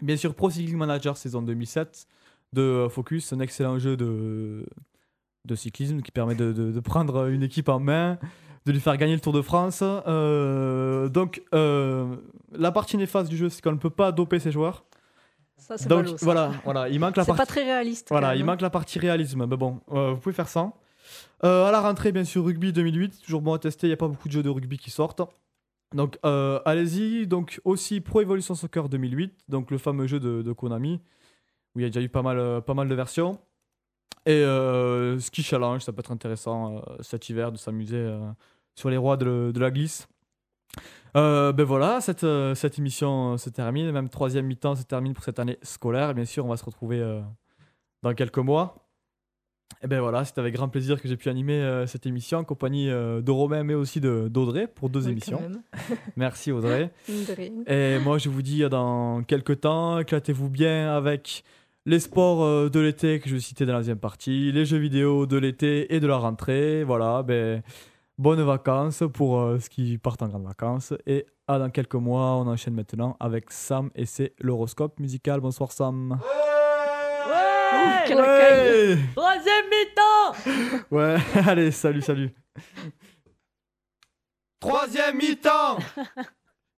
bien 0.02 0.16
sûr 0.18 0.34
Pro 0.34 0.50
Cycling 0.50 0.78
Manager 0.78 1.18
saison 1.18 1.42
2007 1.42 2.08
de 2.54 2.88
Focus, 2.90 3.34
un 3.34 3.40
excellent 3.42 3.78
jeu 3.78 3.98
de, 3.98 4.66
de 5.46 5.56
cyclisme 5.56 6.02
qui 6.02 6.12
permet 6.12 6.36
de, 6.36 6.52
de- 6.54 6.72
de 6.72 6.80
prendre 6.80 7.28
une 7.28 7.44
équipe 7.44 7.70
en 7.70 7.80
main, 7.80 8.18
de 8.66 8.72
lui 8.72 8.80
faire 8.80 8.96
gagner 8.98 9.14
le 9.14 9.20
Tour 9.20 9.34
de 9.34 9.42
France. 9.42 9.82
Donc 11.12 11.42
la 11.52 12.72
partie 12.72 12.98
néfaste 12.98 13.30
du 13.30 13.38
jeu, 13.38 13.50
c'est 13.50 13.62
qu'on 13.62 13.74
ne 13.74 13.78
peut 13.78 13.90
pas 13.90 14.12
doper 14.12 14.40
ses 14.40 14.52
joueurs. 14.52 14.86
Ça, 15.58 15.78
c'est 15.78 15.90
Donc 15.90 16.06
ballot, 16.06 16.18
ça. 16.18 16.26
voilà, 16.26 16.52
voilà, 16.64 16.88
il 16.90 17.00
manque 17.02 17.18
la 17.18 17.24
C'est 17.24 17.28
partie. 17.28 17.42
pas 17.42 17.46
très 17.46 17.64
réaliste. 17.66 18.08
Voilà, 18.10 18.34
il 18.36 18.40
même, 18.40 18.46
manque 18.48 18.62
la 18.62 18.70
partie 18.70 18.98
réalisme. 18.98 19.46
Mais 19.46 19.58
bon, 19.58 19.82
vous 19.88 20.16
pouvez 20.18 20.34
faire 20.34 20.48
ça. 20.48 20.72
Euh, 21.44 21.66
à 21.66 21.72
la 21.72 21.82
rentrée, 21.82 22.12
bien 22.12 22.24
sûr, 22.24 22.44
rugby 22.44 22.74
2008, 22.74 23.22
toujours 23.22 23.42
bon 23.42 23.54
à 23.54 23.60
tester. 23.60 23.88
Il 23.88 23.90
n'y 23.90 23.94
a 23.94 23.98
pas 23.98 24.08
beaucoup 24.08 24.28
de 24.28 24.34
jeux 24.34 24.44
de 24.44 24.50
rugby 24.50 24.78
qui 24.78 24.92
sortent. 24.92 25.22
Donc, 25.94 26.20
euh, 26.26 26.60
allez-y. 26.66 27.28
Donc, 27.28 27.60
aussi 27.66 28.02
Pro 28.02 28.22
Evolution 28.22 28.56
Soccer 28.56 28.90
2008, 28.90 29.46
donc 29.50 29.72
le 29.72 29.78
fameux 29.78 30.08
jeu 30.08 30.20
de, 30.20 30.52
Konami, 30.54 31.02
où 31.76 31.80
il 31.80 31.84
y 31.84 31.86
a 31.86 31.90
déjà 31.90 32.02
eu 32.02 32.10
pas 32.10 32.22
mal, 32.22 32.40
euh, 32.40 32.62
pas 32.62 32.74
mal 32.74 32.88
de 32.88 32.96
versions. 32.96 33.40
Et 34.26 34.32
euh, 34.34 35.20
Ski 35.20 35.44
Challenge, 35.44 35.82
ça 35.82 35.94
peut 35.94 36.02
être 36.02 36.12
intéressant 36.12 36.84
cet 37.02 37.30
hiver 37.30 37.52
de 37.52 37.58
s'amuser 37.58 38.16
sur 38.76 38.90
les 38.90 38.98
rois 38.98 39.18
de, 39.18 39.54
la 39.56 39.72
glisse. 39.72 40.08
Ben 41.16 41.64
voilà, 41.64 42.02
cette, 42.02 42.26
cette 42.56 42.78
émission 42.78 43.38
se 43.38 43.50
termine, 43.50 43.92
même 43.92 44.10
troisième 44.10 44.46
mi-temps 44.46 44.76
se 44.76 44.84
termine 44.84 45.14
pour 45.14 45.24
cette 45.24 45.40
année 45.40 45.58
scolaire. 45.64 46.14
Bien 46.14 46.26
sûr, 46.26 46.46
on 46.46 46.50
va 46.50 46.58
se 46.58 46.66
retrouver 46.66 47.02
dans 48.04 48.14
quelques 48.14 48.38
mois. 48.38 48.89
Et 49.82 49.88
ben 49.88 50.02
voilà, 50.02 50.26
c'est 50.26 50.38
avec 50.38 50.54
grand 50.56 50.68
plaisir 50.68 51.02
que 51.02 51.08
j'ai 51.08 51.16
pu 51.16 51.30
animer 51.30 51.54
euh, 51.54 51.88
cette 51.88 52.06
émission 52.06 52.40
en 52.40 52.44
compagnie 52.44 52.90
euh, 52.90 53.22
de 53.22 53.32
Romain, 53.32 53.64
mais 53.64 53.76
aussi 53.76 54.02
de- 54.02 54.28
d'Audrey 54.28 54.68
pour 54.68 54.90
deux 54.90 55.06
oui, 55.06 55.12
émissions. 55.12 55.42
Merci 56.18 56.52
Audrey. 56.52 56.92
Et 57.66 57.98
moi, 58.00 58.18
je 58.18 58.28
vous 58.28 58.42
dis 58.42 58.64
à 58.66 58.70
dans 58.70 59.24
quelques 59.24 59.62
temps, 59.62 60.00
éclatez-vous 60.00 60.50
bien 60.50 60.94
avec 60.94 61.46
les 61.86 62.00
sports 62.02 62.44
euh, 62.44 62.68
de 62.70 62.80
l'été 62.82 63.22
que 63.22 63.30
je 63.30 63.36
vais 63.36 63.40
citer 63.40 63.66
dans 63.66 63.72
la 63.74 63.80
deuxième 63.80 64.00
partie, 64.00 64.52
les 64.52 64.66
jeux 64.66 64.78
vidéo 64.80 65.26
de 65.26 65.38
l'été 65.38 65.96
et 65.96 66.02
de 66.02 66.08
la 66.08 66.18
rentrée. 66.18 66.84
Voilà, 66.84 67.24
ben, 67.24 67.64
bonnes 68.18 68.42
vacances 68.44 69.04
pour 69.14 69.40
euh, 69.40 69.60
ceux 69.60 69.70
qui 69.70 69.98
partent 69.98 70.22
en 70.22 70.28
grandes 70.28 70.46
vacances. 70.46 70.94
Et 71.08 71.26
à 71.48 71.58
dans 71.58 71.70
quelques 71.70 71.96
mois, 71.96 72.36
on 72.36 72.48
enchaîne 72.48 72.74
maintenant 72.74 73.16
avec 73.22 73.50
Sam 73.50 73.92
et 73.96 74.06
c'est 74.06 74.34
l'horoscope 74.42 75.00
musical. 75.00 75.40
Bonsoir 75.40 75.72
Sam. 75.72 76.20
Ouais 76.22 76.49
Quel 78.08 78.20
accueil. 78.20 78.94
Ouais, 78.94 79.00
Troisième 79.16 79.66
mi-temps 79.70 80.34
ouais. 80.92 81.18
allez, 81.48 81.72
salut, 81.72 82.02
salut. 82.02 82.34
Troisième 84.60 85.18
mi-temps 85.18 85.78